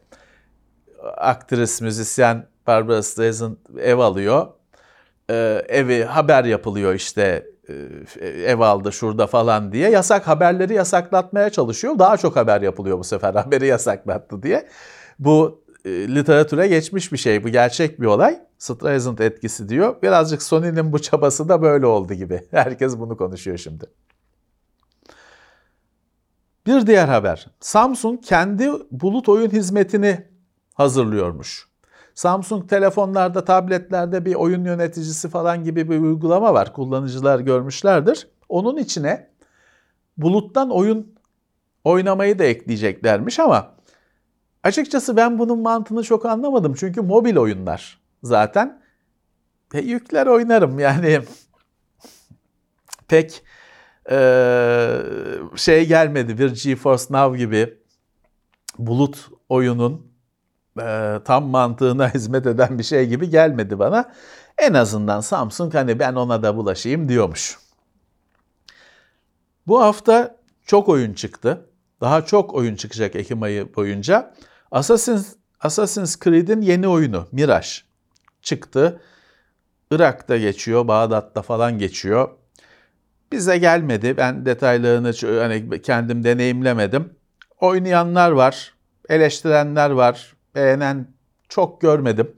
Aktris, 1.18 1.82
müzisyen 1.82 2.48
Barbara 2.68 3.04
Streisand 3.04 3.58
ev 3.80 3.98
alıyor. 3.98 4.48
E, 5.30 5.66
evi 5.70 6.04
haber 6.04 6.44
yapılıyor 6.44 6.94
işte 6.94 7.22
e, 7.22 7.51
ev 8.22 8.60
aldı 8.60 8.92
şurada 8.92 9.28
falan 9.28 9.72
diye 9.72 9.90
yasak 9.90 10.28
haberleri 10.28 10.74
yasaklatmaya 10.74 11.50
çalışıyor. 11.50 12.00
Daha 12.00 12.18
çok 12.18 12.36
haber 12.36 12.62
yapılıyor 12.62 13.00
bu 13.00 13.04
sefer 13.04 13.34
haberi 13.36 13.68
yasaklattı 13.68 14.44
diye. 14.44 14.68
Bu 15.20 15.64
e, 15.86 15.90
literatüre 15.90 16.68
geçmiş 16.68 17.12
bir 17.12 17.18
şey. 17.18 17.44
Bu 17.44 17.50
gerçek 17.50 18.02
bir 18.02 18.06
olay. 18.06 18.40
Streisand 18.58 19.20
etkisi 19.20 19.70
diyor. 19.70 20.02
Birazcık 20.02 20.44
Sony'nin 20.44 20.92
bu 20.94 21.00
çabası 21.00 21.50
da 21.50 21.62
böyle 21.62 21.86
oldu 21.86 22.14
gibi. 22.14 22.42
Herkes 22.52 23.00
bunu 23.00 23.18
konuşuyor 23.18 23.58
şimdi. 23.58 23.86
Bir 26.68 26.88
diğer 26.88 27.08
haber. 27.08 27.48
Samsung 27.60 28.24
kendi 28.24 28.70
bulut 28.92 29.30
oyun 29.30 29.50
hizmetini 29.50 30.28
hazırlıyormuş. 30.74 31.71
Samsung 32.22 32.70
telefonlarda, 32.70 33.46
tabletlerde 33.46 34.26
bir 34.26 34.36
oyun 34.36 34.66
yöneticisi 34.66 35.30
falan 35.30 35.64
gibi 35.64 35.90
bir 35.90 36.00
uygulama 36.00 36.54
var. 36.54 36.74
Kullanıcılar 36.74 37.40
görmüşlerdir. 37.40 38.28
Onun 38.50 38.78
içine 38.78 39.30
buluttan 40.18 40.70
oyun 40.70 41.16
oynamayı 41.84 42.40
da 42.40 42.44
ekleyeceklermiş 42.44 43.40
ama 43.40 43.76
açıkçası 44.64 45.18
ben 45.18 45.40
bunun 45.40 45.60
mantığını 45.60 46.04
çok 46.04 46.26
anlamadım. 46.26 46.74
Çünkü 46.74 47.02
mobil 47.02 47.38
oyunlar 47.38 48.00
zaten. 48.24 48.82
E, 49.74 49.80
yükler 49.80 50.28
oynarım 50.28 50.80
yani 50.80 51.22
pek 53.08 53.44
e, 54.12 54.18
şey 55.56 55.88
gelmedi. 55.88 56.38
Bir 56.38 56.64
GeForce 56.64 57.04
Now 57.10 57.38
gibi 57.38 57.78
bulut 58.80 59.30
oyunun 59.50 60.11
e, 60.80 61.20
tam 61.26 61.46
mantığına 61.46 62.10
hizmet 62.14 62.48
eden 62.48 62.80
bir 62.80 62.84
şey 62.84 63.08
gibi 63.08 63.30
gelmedi 63.30 63.80
bana. 63.80 64.12
En 64.58 64.74
azından 64.74 65.22
Samsung 65.22 65.74
hani 65.74 66.00
ben 66.00 66.16
ona 66.16 66.44
da 66.44 66.56
bulaşayım 66.56 67.10
diyormuş. 67.10 67.58
Bu 69.68 69.82
hafta 69.82 70.36
çok 70.66 70.90
oyun 70.90 71.14
çıktı. 71.14 71.66
Daha 72.02 72.26
çok 72.26 72.54
oyun 72.54 72.76
çıkacak 72.76 73.16
Ekim 73.16 73.44
ayı 73.44 73.76
boyunca. 73.76 74.34
Assassin's, 74.72 75.36
Assassin's 75.60 76.20
Creed'in 76.20 76.62
yeni 76.62 76.88
oyunu 76.88 77.28
Mirage 77.32 77.68
çıktı. 78.42 79.02
Irak'ta 79.92 80.38
geçiyor, 80.38 80.88
Bağdat'ta 80.88 81.42
falan 81.42 81.80
geçiyor. 81.80 82.30
Bize 83.32 83.58
gelmedi. 83.58 84.18
Ben 84.18 84.46
detaylarını 84.46 85.14
hani 85.42 85.82
kendim 85.82 86.24
deneyimlemedim. 86.24 87.14
Oynayanlar 87.60 88.32
var, 88.32 88.74
eleştirenler 89.10 89.90
var, 89.90 90.34
beğenen 90.56 91.08
çok 91.50 91.82
görmedim. 91.82 92.36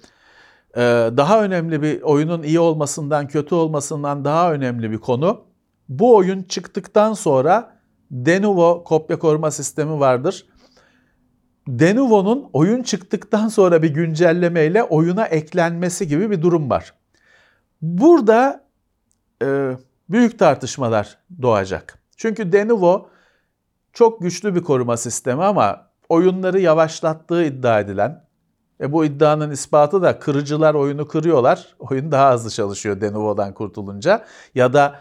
Ee, 0.75 0.81
daha 1.17 1.43
önemli 1.43 1.81
bir 1.81 2.01
oyunun 2.01 2.43
iyi 2.43 2.59
olmasından, 2.59 3.27
kötü 3.27 3.55
olmasından 3.55 4.25
daha 4.25 4.53
önemli 4.53 4.91
bir 4.91 4.97
konu. 4.97 5.45
Bu 5.89 6.15
oyun 6.15 6.43
çıktıktan 6.43 7.13
sonra 7.13 7.73
Denuvo 8.11 8.83
kopya 8.83 9.19
koruma 9.19 9.51
sistemi 9.51 9.99
vardır. 9.99 10.45
Denuvo'nun 11.67 12.49
oyun 12.53 12.83
çıktıktan 12.83 13.47
sonra 13.47 13.81
bir 13.81 13.89
güncellemeyle 13.89 14.83
oyuna 14.83 15.25
eklenmesi 15.25 16.07
gibi 16.07 16.31
bir 16.31 16.41
durum 16.41 16.69
var. 16.69 16.93
Burada 17.81 18.65
e, 19.43 19.77
büyük 20.09 20.39
tartışmalar 20.39 21.17
doğacak. 21.41 21.99
Çünkü 22.17 22.51
Denuvo 22.51 23.09
çok 23.93 24.21
güçlü 24.21 24.55
bir 24.55 24.61
koruma 24.61 24.97
sistemi 24.97 25.43
ama 25.43 25.92
oyunları 26.13 26.59
yavaşlattığı 26.59 27.43
iddia 27.43 27.79
edilen 27.79 28.23
e 28.81 28.91
bu 28.91 29.05
iddianın 29.05 29.51
ispatı 29.51 30.01
da 30.01 30.19
kırıcılar 30.19 30.73
oyunu 30.73 31.07
kırıyorlar. 31.07 31.67
Oyun 31.79 32.11
daha 32.11 32.33
hızlı 32.33 32.49
çalışıyor 32.49 33.01
Denuvo'dan 33.01 33.53
kurtulunca. 33.53 34.25
Ya 34.55 34.73
da 34.73 34.99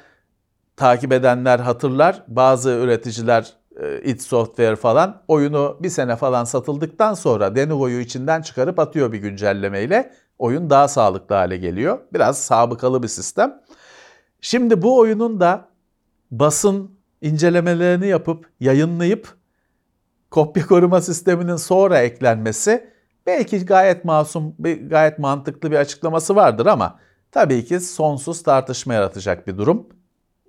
takip 0.77 1.13
edenler 1.13 1.59
hatırlar 1.59 2.23
bazı 2.29 2.71
üreticiler 2.71 3.53
e, 3.81 4.03
id 4.03 4.21
Software 4.21 4.77
falan 4.77 5.23
oyunu 5.29 5.79
bir 5.81 5.89
sene 5.89 6.17
falan 6.17 6.45
satıldıktan 6.45 7.15
sonra 7.15 7.57
Denuvo'yu 7.57 8.01
içinden 8.01 8.43
çıkarıp 8.43 8.79
atıyor 8.79 9.13
bir 9.13 9.19
güncellemeyle. 9.19 10.13
Oyun 10.39 10.71
daha 10.71 10.89
sağlıklı 10.89 11.35
hale 11.35 11.57
geliyor. 11.57 11.99
Biraz 12.13 12.39
sabıkalı 12.39 13.03
bir 13.03 13.09
sistem. 13.09 13.63
Şimdi 14.41 14.83
bu 14.83 14.99
oyunun 14.99 15.41
da 15.41 15.69
basın 16.31 16.91
incelemelerini 17.21 18.07
yapıp 18.07 18.51
yayınlayıp 18.61 19.42
kopya 20.33 20.67
koruma 20.67 21.01
sisteminin 21.01 21.57
sonra 21.57 21.99
eklenmesi 21.99 22.91
belki 23.27 23.67
gayet 23.67 24.05
masum, 24.05 24.55
gayet 24.89 25.19
mantıklı 25.19 25.71
bir 25.71 25.77
açıklaması 25.77 26.37
vardır 26.37 26.67
ama 26.67 26.99
tabii 27.31 27.65
ki 27.65 27.81
sonsuz 27.81 28.43
tartışma 28.43 28.95
yaratacak 28.95 29.47
bir 29.47 29.59
durum. 29.59 29.87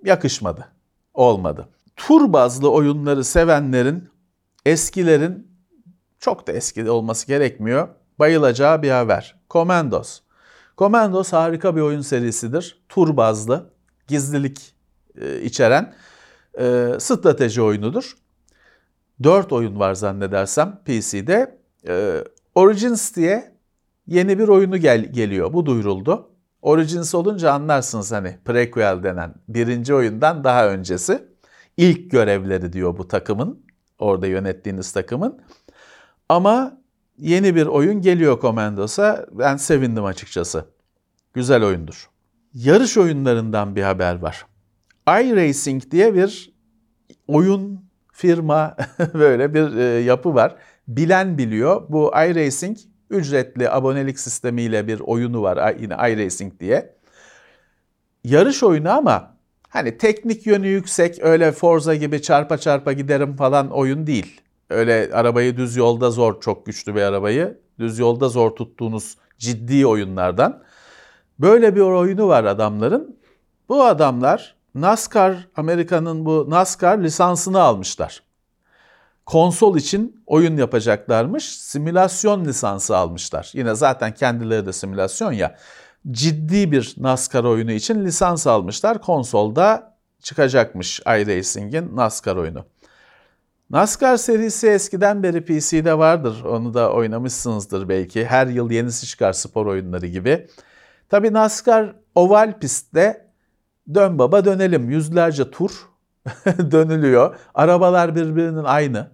Yakışmadı, 0.04 0.68
olmadı. 1.14 1.68
Tur 1.96 2.32
bazlı 2.32 2.70
oyunları 2.70 3.24
sevenlerin, 3.24 4.08
eskilerin 4.66 5.48
çok 6.18 6.46
da 6.46 6.52
eski 6.52 6.90
olması 6.90 7.26
gerekmiyor. 7.26 7.88
Bayılacağı 8.18 8.82
bir 8.82 8.90
haber. 8.90 9.36
Commandos. 9.50 10.20
Commandos 10.78 11.32
harika 11.32 11.76
bir 11.76 11.80
oyun 11.80 12.00
serisidir. 12.00 12.84
Tur 12.88 13.16
bazlı, 13.16 13.70
gizlilik 14.08 14.74
e, 15.20 15.40
içeren 15.40 15.94
e, 16.58 16.92
strateji 16.98 17.62
oyunudur. 17.62 18.23
4 19.22 19.52
oyun 19.52 19.80
var 19.80 19.94
zannedersem 19.94 20.78
PC'de. 20.84 21.58
E, 21.88 22.24
Origins 22.54 23.16
diye 23.16 23.54
yeni 24.06 24.38
bir 24.38 24.48
oyunu 24.48 24.76
gel 24.76 25.12
geliyor. 25.12 25.52
Bu 25.52 25.66
duyuruldu. 25.66 26.30
Origins 26.62 27.14
olunca 27.14 27.52
anlarsınız 27.52 28.12
hani 28.12 28.38
prequel 28.44 29.02
denen 29.02 29.34
birinci 29.48 29.94
oyundan 29.94 30.44
daha 30.44 30.68
öncesi. 30.68 31.24
İlk 31.76 32.10
görevleri 32.10 32.72
diyor 32.72 32.98
bu 32.98 33.08
takımın. 33.08 33.64
Orada 33.98 34.26
yönettiğiniz 34.26 34.92
takımın. 34.92 35.40
Ama 36.28 36.80
yeni 37.18 37.54
bir 37.54 37.66
oyun 37.66 38.00
geliyor 38.00 38.40
Commandos'a. 38.40 39.26
Ben 39.32 39.56
sevindim 39.56 40.04
açıkçası. 40.04 40.64
Güzel 41.34 41.64
oyundur. 41.64 42.10
Yarış 42.54 42.96
oyunlarından 42.96 43.76
bir 43.76 43.82
haber 43.82 44.14
var. 44.14 44.46
iRacing 45.08 45.90
diye 45.90 46.14
bir 46.14 46.54
oyun 47.26 47.84
firma 48.14 48.76
böyle 49.14 49.54
bir 49.54 49.76
e, 49.76 49.82
yapı 50.00 50.34
var. 50.34 50.56
Bilen 50.88 51.38
biliyor. 51.38 51.82
Bu 51.88 52.12
iRacing 52.14 52.78
ücretli 53.10 53.70
abonelik 53.70 54.20
sistemiyle 54.20 54.86
bir 54.86 55.00
oyunu 55.00 55.42
var 55.42 55.74
yine 55.80 55.94
iRacing 55.94 56.60
diye. 56.60 56.94
Yarış 58.24 58.62
oyunu 58.62 58.90
ama 58.90 59.36
hani 59.68 59.98
teknik 59.98 60.46
yönü 60.46 60.66
yüksek 60.66 61.18
öyle 61.22 61.52
Forza 61.52 61.94
gibi 61.94 62.22
çarpa 62.22 62.58
çarpa 62.58 62.92
giderim 62.92 63.36
falan 63.36 63.70
oyun 63.70 64.06
değil. 64.06 64.40
Öyle 64.70 65.10
arabayı 65.12 65.56
düz 65.56 65.76
yolda 65.76 66.10
zor 66.10 66.40
çok 66.40 66.66
güçlü 66.66 66.94
bir 66.94 67.02
arabayı 67.02 67.58
düz 67.78 67.98
yolda 67.98 68.28
zor 68.28 68.50
tuttuğunuz 68.50 69.16
ciddi 69.38 69.86
oyunlardan. 69.86 70.62
Böyle 71.38 71.76
bir 71.76 71.80
oyunu 71.80 72.28
var 72.28 72.44
adamların. 72.44 73.16
Bu 73.68 73.84
adamlar 73.84 74.54
NASCAR, 74.74 75.48
Amerika'nın 75.56 76.26
bu 76.26 76.46
NASCAR 76.48 76.98
lisansını 76.98 77.60
almışlar. 77.60 78.22
Konsol 79.26 79.76
için 79.76 80.22
oyun 80.26 80.56
yapacaklarmış, 80.56 81.44
simülasyon 81.58 82.44
lisansı 82.44 82.96
almışlar. 82.96 83.50
Yine 83.54 83.74
zaten 83.74 84.14
kendileri 84.14 84.66
de 84.66 84.72
simülasyon 84.72 85.32
ya. 85.32 85.56
Ciddi 86.10 86.72
bir 86.72 86.94
NASCAR 86.98 87.44
oyunu 87.44 87.72
için 87.72 88.04
lisans 88.04 88.46
almışlar. 88.46 89.00
Konsolda 89.02 89.96
çıkacakmış 90.20 91.00
iRacing'in 91.00 91.96
NASCAR 91.96 92.36
oyunu. 92.36 92.64
NASCAR 93.70 94.16
serisi 94.16 94.68
eskiden 94.68 95.22
beri 95.22 95.44
PC'de 95.44 95.98
vardır. 95.98 96.44
Onu 96.44 96.74
da 96.74 96.92
oynamışsınızdır 96.92 97.88
belki. 97.88 98.24
Her 98.24 98.46
yıl 98.46 98.70
yenisi 98.70 99.06
çıkar 99.06 99.32
spor 99.32 99.66
oyunları 99.66 100.06
gibi. 100.06 100.46
Tabi 101.08 101.32
NASCAR 101.32 101.94
oval 102.14 102.58
pistte 102.58 103.23
Dön 103.94 104.18
baba 104.18 104.44
dönelim. 104.44 104.90
Yüzlerce 104.90 105.50
tur 105.50 105.88
dönülüyor. 106.46 107.36
Arabalar 107.54 108.16
birbirinin 108.16 108.64
aynı. 108.64 109.10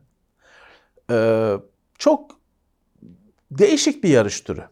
Ee, 1.11 1.57
çok 1.99 2.31
değişik 3.51 4.05
bir 4.05 4.09
yarış 4.09 4.41
türü. 4.41 4.63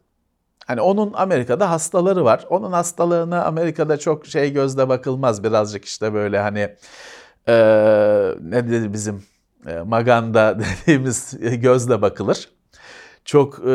Hani 0.67 0.81
onun 0.81 1.13
Amerika'da 1.13 1.71
hastaları 1.71 2.25
var. 2.25 2.47
Onun 2.51 2.73
hastalığına 2.73 3.45
Amerika'da 3.45 3.97
çok 3.97 4.27
şey 4.27 4.53
gözle 4.53 4.89
bakılmaz. 4.89 5.45
Birazcık 5.45 5.85
işte 5.85 6.15
böyle 6.15 6.39
hani 6.39 6.77
e, 7.49 7.55
ne 8.41 8.69
dedi 8.71 8.93
bizim 8.93 9.25
e, 9.67 9.81
Maganda 9.81 10.59
dediğimiz 10.59 11.37
gözle 11.41 12.03
bakılır 12.03 12.58
çok 13.29 13.59
e, 13.67 13.71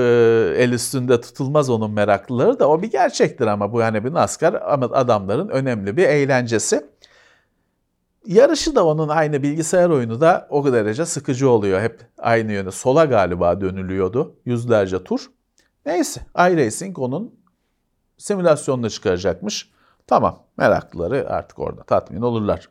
el 0.58 0.72
üstünde 0.72 1.22
tutulmaz 1.22 1.70
onun 1.70 1.92
meraklıları 1.92 2.60
da 2.60 2.70
o 2.70 2.82
bir 2.82 2.92
gerçektir 2.92 3.48
ama 3.48 3.74
bu 3.74 3.80
yani 3.80 4.06
bir 4.06 4.14
NASCAR 4.14 4.54
adamların 4.92 5.50
önemli 5.50 5.98
bir 5.98 6.04
eğlencesi. 6.04 6.86
Yarışı 8.26 8.76
da 8.76 8.86
onun 8.86 9.10
aynı 9.10 9.44
bilgisayar 9.44 9.90
oyunu 9.90 10.22
da 10.22 10.48
o 10.50 10.74
derece 10.74 11.06
sıkıcı 11.06 11.50
oluyor. 11.50 11.82
Hep 11.82 12.02
aynı 12.18 12.52
yöne 12.52 12.72
sola 12.72 13.06
galiba 13.06 13.62
dönülüyordu 13.62 14.36
yüzlerce 14.46 15.04
tur. 15.04 15.32
Neyse 15.86 16.22
iRacing 16.36 17.00
onun 17.00 17.36
simülasyonunu 18.18 18.90
çıkaracakmış. 18.90 19.72
Tamam, 20.08 20.44
meraklıları 20.58 21.30
artık 21.30 21.60
orada 21.60 21.84
tatmin 21.84 22.22
olurlar. 22.22 22.70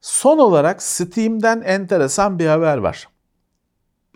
Son 0.00 0.38
olarak 0.38 0.82
Steam'den 0.82 1.60
enteresan 1.60 2.38
bir 2.38 2.46
haber 2.46 2.76
var. 2.76 3.08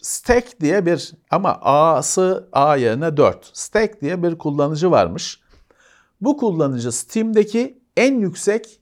Stack 0.04 0.60
diye 0.60 0.86
bir 0.86 1.12
ama 1.30 1.58
A'sı 1.62 2.48
A 2.52 2.76
yerine 2.76 3.16
4. 3.16 3.50
Stack 3.52 4.00
diye 4.00 4.22
bir 4.22 4.38
kullanıcı 4.38 4.90
varmış. 4.90 5.40
Bu 6.20 6.36
kullanıcı 6.36 6.92
Steam'deki 6.92 7.78
en 7.96 8.20
yüksek 8.20 8.80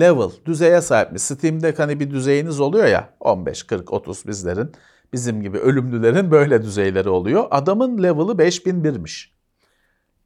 level, 0.00 0.30
düzeye 0.46 0.80
sahipmiş. 0.80 1.22
Steam'de 1.22 1.74
hani 1.76 2.00
bir 2.00 2.10
düzeyiniz 2.10 2.60
oluyor 2.60 2.86
ya 2.86 3.14
15, 3.20 3.62
40, 3.62 3.92
30 3.92 4.26
bizlerin, 4.26 4.72
bizim 5.12 5.42
gibi 5.42 5.58
ölümlülerin 5.58 6.30
böyle 6.30 6.62
düzeyleri 6.62 7.08
oluyor. 7.08 7.46
Adamın 7.50 8.02
level'ı 8.02 8.32
5001'miş. 8.32 9.28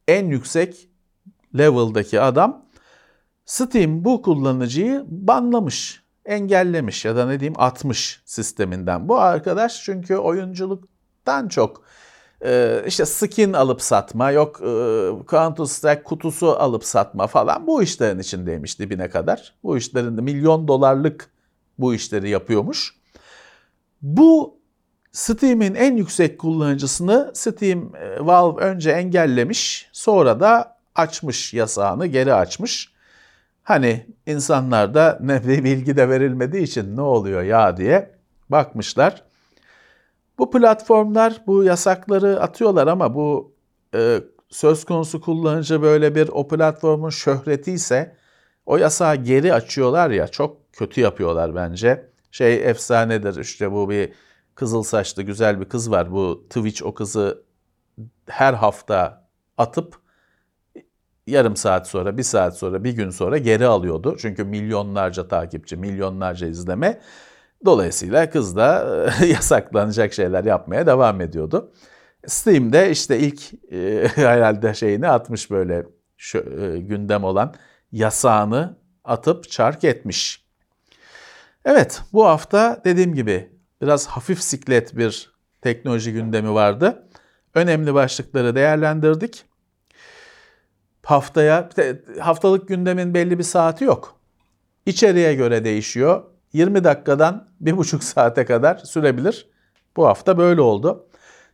En 0.08 0.26
yüksek 0.26 0.88
level'daki 1.58 2.20
adam 2.20 2.66
Steam 3.44 4.04
bu 4.04 4.22
kullanıcıyı 4.22 5.04
banlamış 5.08 6.03
engellemiş 6.26 7.04
ya 7.04 7.16
da 7.16 7.26
ne 7.26 7.40
diyeyim 7.40 7.60
atmış 7.60 8.22
sisteminden. 8.24 9.08
Bu 9.08 9.18
arkadaş 9.18 9.82
çünkü 9.84 10.16
oyunculuktan 10.16 11.48
çok 11.48 11.82
e, 12.44 12.82
işte 12.86 13.06
skin 13.06 13.52
alıp 13.52 13.82
satma, 13.82 14.30
yok 14.30 14.60
e, 14.60 14.64
Counter 15.30 15.64
Strike 15.64 16.02
kutusu 16.02 16.50
alıp 16.50 16.84
satma 16.84 17.26
falan 17.26 17.66
bu 17.66 17.82
işlerin 17.82 18.18
içindeymiş 18.18 18.78
dibine 18.78 19.10
kadar. 19.10 19.54
Bu 19.62 19.76
işlerin 19.76 20.24
milyon 20.24 20.68
dolarlık 20.68 21.30
bu 21.78 21.94
işleri 21.94 22.30
yapıyormuş. 22.30 22.94
Bu 24.02 24.58
Steam'in 25.12 25.74
en 25.74 25.96
yüksek 25.96 26.38
kullanıcısını 26.38 27.30
Steam 27.34 27.96
e, 27.96 28.26
Valve 28.26 28.60
önce 28.60 28.90
engellemiş, 28.90 29.88
sonra 29.92 30.40
da 30.40 30.78
açmış 30.94 31.54
yasağını, 31.54 32.06
geri 32.06 32.34
açmış. 32.34 32.93
Hani 33.64 34.06
insanlarda 34.26 35.18
ne 35.22 35.48
bir 35.48 35.64
bilgi 35.64 35.96
de 35.96 36.08
verilmediği 36.08 36.62
için 36.62 36.96
ne 36.96 37.00
oluyor 37.00 37.42
ya 37.42 37.76
diye 37.76 38.14
bakmışlar. 38.48 39.24
Bu 40.38 40.50
platformlar 40.50 41.42
bu 41.46 41.64
yasakları 41.64 42.40
atıyorlar 42.40 42.86
ama 42.86 43.14
bu 43.14 43.54
e, 43.94 44.20
söz 44.48 44.84
konusu 44.84 45.20
kullanıcı 45.20 45.82
böyle 45.82 46.14
bir 46.14 46.28
o 46.28 46.48
platformun 46.48 47.10
şöhreti 47.10 47.72
ise 47.72 48.16
o 48.66 48.76
yasağı 48.76 49.16
geri 49.16 49.54
açıyorlar 49.54 50.10
ya 50.10 50.28
çok 50.28 50.72
kötü 50.72 51.00
yapıyorlar 51.00 51.54
bence. 51.54 52.10
Şey 52.30 52.70
efsanedir 52.70 53.40
işte 53.40 53.72
bu 53.72 53.90
bir 53.90 54.12
kızıl 54.54 54.82
saçlı 54.82 55.22
güzel 55.22 55.60
bir 55.60 55.64
kız 55.64 55.90
var. 55.90 56.12
Bu 56.12 56.44
Twitch 56.48 56.82
o 56.82 56.94
kızı 56.94 57.44
her 58.26 58.54
hafta 58.54 59.28
atıp 59.58 60.03
yarım 61.26 61.56
saat 61.56 61.88
sonra, 61.88 62.18
bir 62.18 62.22
saat 62.22 62.58
sonra, 62.58 62.84
bir 62.84 62.92
gün 62.92 63.10
sonra 63.10 63.38
geri 63.38 63.66
alıyordu. 63.66 64.16
Çünkü 64.18 64.44
milyonlarca 64.44 65.28
takipçi, 65.28 65.76
milyonlarca 65.76 66.46
izleme. 66.46 67.00
Dolayısıyla 67.64 68.30
kız 68.30 68.56
da 68.56 68.86
yasaklanacak 69.26 70.12
şeyler 70.12 70.44
yapmaya 70.44 70.86
devam 70.86 71.20
ediyordu. 71.20 71.72
Steam'de 72.26 72.90
işte 72.90 73.18
ilk 73.18 73.72
e, 73.72 74.08
herhalde 74.14 74.74
şeyini 74.74 75.08
atmış 75.08 75.50
böyle 75.50 75.86
şu, 76.16 76.38
e, 76.38 76.78
gündem 76.78 77.24
olan 77.24 77.54
yasağını 77.92 78.78
atıp 79.04 79.50
çark 79.50 79.84
etmiş. 79.84 80.44
Evet 81.64 82.02
bu 82.12 82.26
hafta 82.26 82.82
dediğim 82.84 83.14
gibi 83.14 83.50
biraz 83.82 84.06
hafif 84.06 84.42
siklet 84.42 84.96
bir 84.96 85.34
teknoloji 85.62 86.12
gündemi 86.12 86.54
vardı. 86.54 87.08
Önemli 87.54 87.94
başlıkları 87.94 88.54
değerlendirdik 88.54 89.44
haftaya 91.04 91.68
haftalık 92.20 92.68
gündemin 92.68 93.14
belli 93.14 93.38
bir 93.38 93.44
saati 93.44 93.84
yok. 93.84 94.20
İçeriye 94.86 95.34
göre 95.34 95.64
değişiyor. 95.64 96.22
20 96.52 96.84
dakikadan 96.84 97.48
1,5 97.62 98.00
saate 98.02 98.44
kadar 98.44 98.76
sürebilir. 98.76 99.48
Bu 99.96 100.06
hafta 100.06 100.38
böyle 100.38 100.60
oldu. 100.60 101.06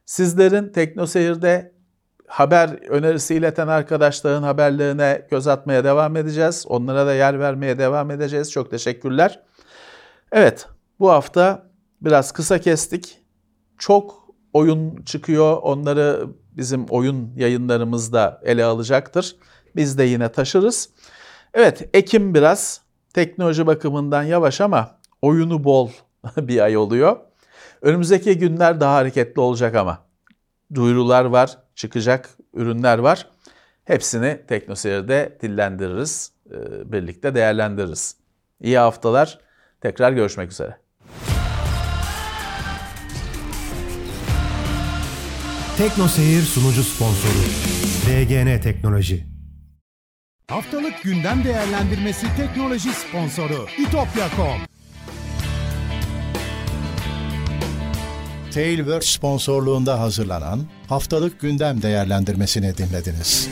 Sizlerin 0.07 0.73
TeknoSeyir'de 0.73 1.73
haber 2.27 2.69
önerisi 2.89 3.35
ileten 3.35 3.69
arkadaşların 3.69 4.43
haberlerine 4.43 5.27
göz 5.31 5.47
atmaya 5.47 5.85
devam 5.85 6.17
edeceğiz. 6.17 6.65
Onlara 6.69 7.07
da 7.07 7.15
yer 7.15 7.41
vermeye 7.41 7.79
devam 7.79 8.11
edeceğiz. 8.11 8.53
Çok 8.53 8.71
teşekkürler. 8.71 9.43
Evet, 10.33 10.67
bu 11.01 11.11
hafta 11.11 11.71
biraz 12.01 12.33
kısa 12.33 12.59
kestik. 12.59 13.19
Çok 13.79 14.35
oyun 14.53 15.03
çıkıyor. 15.03 15.57
Onları 15.63 16.27
bizim 16.61 16.85
oyun 16.85 17.33
yayınlarımızda 17.37 18.41
ele 18.45 18.65
alacaktır. 18.65 19.37
Biz 19.77 19.99
de 19.99 20.05
yine 20.05 20.33
taşırız. 20.33 20.89
Evet, 21.55 21.89
Ekim 21.95 22.35
biraz 22.35 22.81
teknoloji 23.15 23.67
bakımından 23.67 24.23
yavaş 24.23 24.61
ama 24.61 24.99
oyunu 25.23 25.65
bol 25.65 25.91
bir 26.37 26.61
ay 26.61 26.77
oluyor. 26.77 27.17
Önümüzdeki 27.83 28.39
günler 28.39 28.81
daha 28.81 28.95
hareketli 28.95 29.41
olacak 29.41 29.75
ama. 29.75 29.99
Duyurular 30.75 31.25
var, 31.25 31.59
çıkacak 31.75 32.29
ürünler 32.55 32.99
var. 32.99 33.27
Hepsini 33.85 34.41
TeknoSeyir'de 34.49 35.39
dillendiririz, 35.43 36.33
e, 36.51 36.93
birlikte 36.93 37.35
değerlendiririz. 37.35 38.17
İyi 38.61 38.79
haftalar, 38.79 39.39
tekrar 39.81 40.13
görüşmek 40.13 40.53
üzere. 40.53 40.77
Tekno 45.81 46.09
Seyir 46.09 46.43
sunucu 46.43 46.83
sponsoru 46.83 47.43
DGN 48.07 48.61
Teknoloji. 48.61 49.27
Haftalık 50.51 51.03
gündem 51.03 51.45
değerlendirmesi 51.45 52.27
teknoloji 52.37 52.89
sponsoru 52.93 53.67
itopya.com. 53.79 54.61
Tailwork 58.51 59.05
sponsorluğunda 59.05 60.01
hazırlanan 60.01 60.61
haftalık 60.89 61.41
gündem 61.41 61.83
değerlendirmesini 61.83 62.77
dinlediniz. 62.79 63.49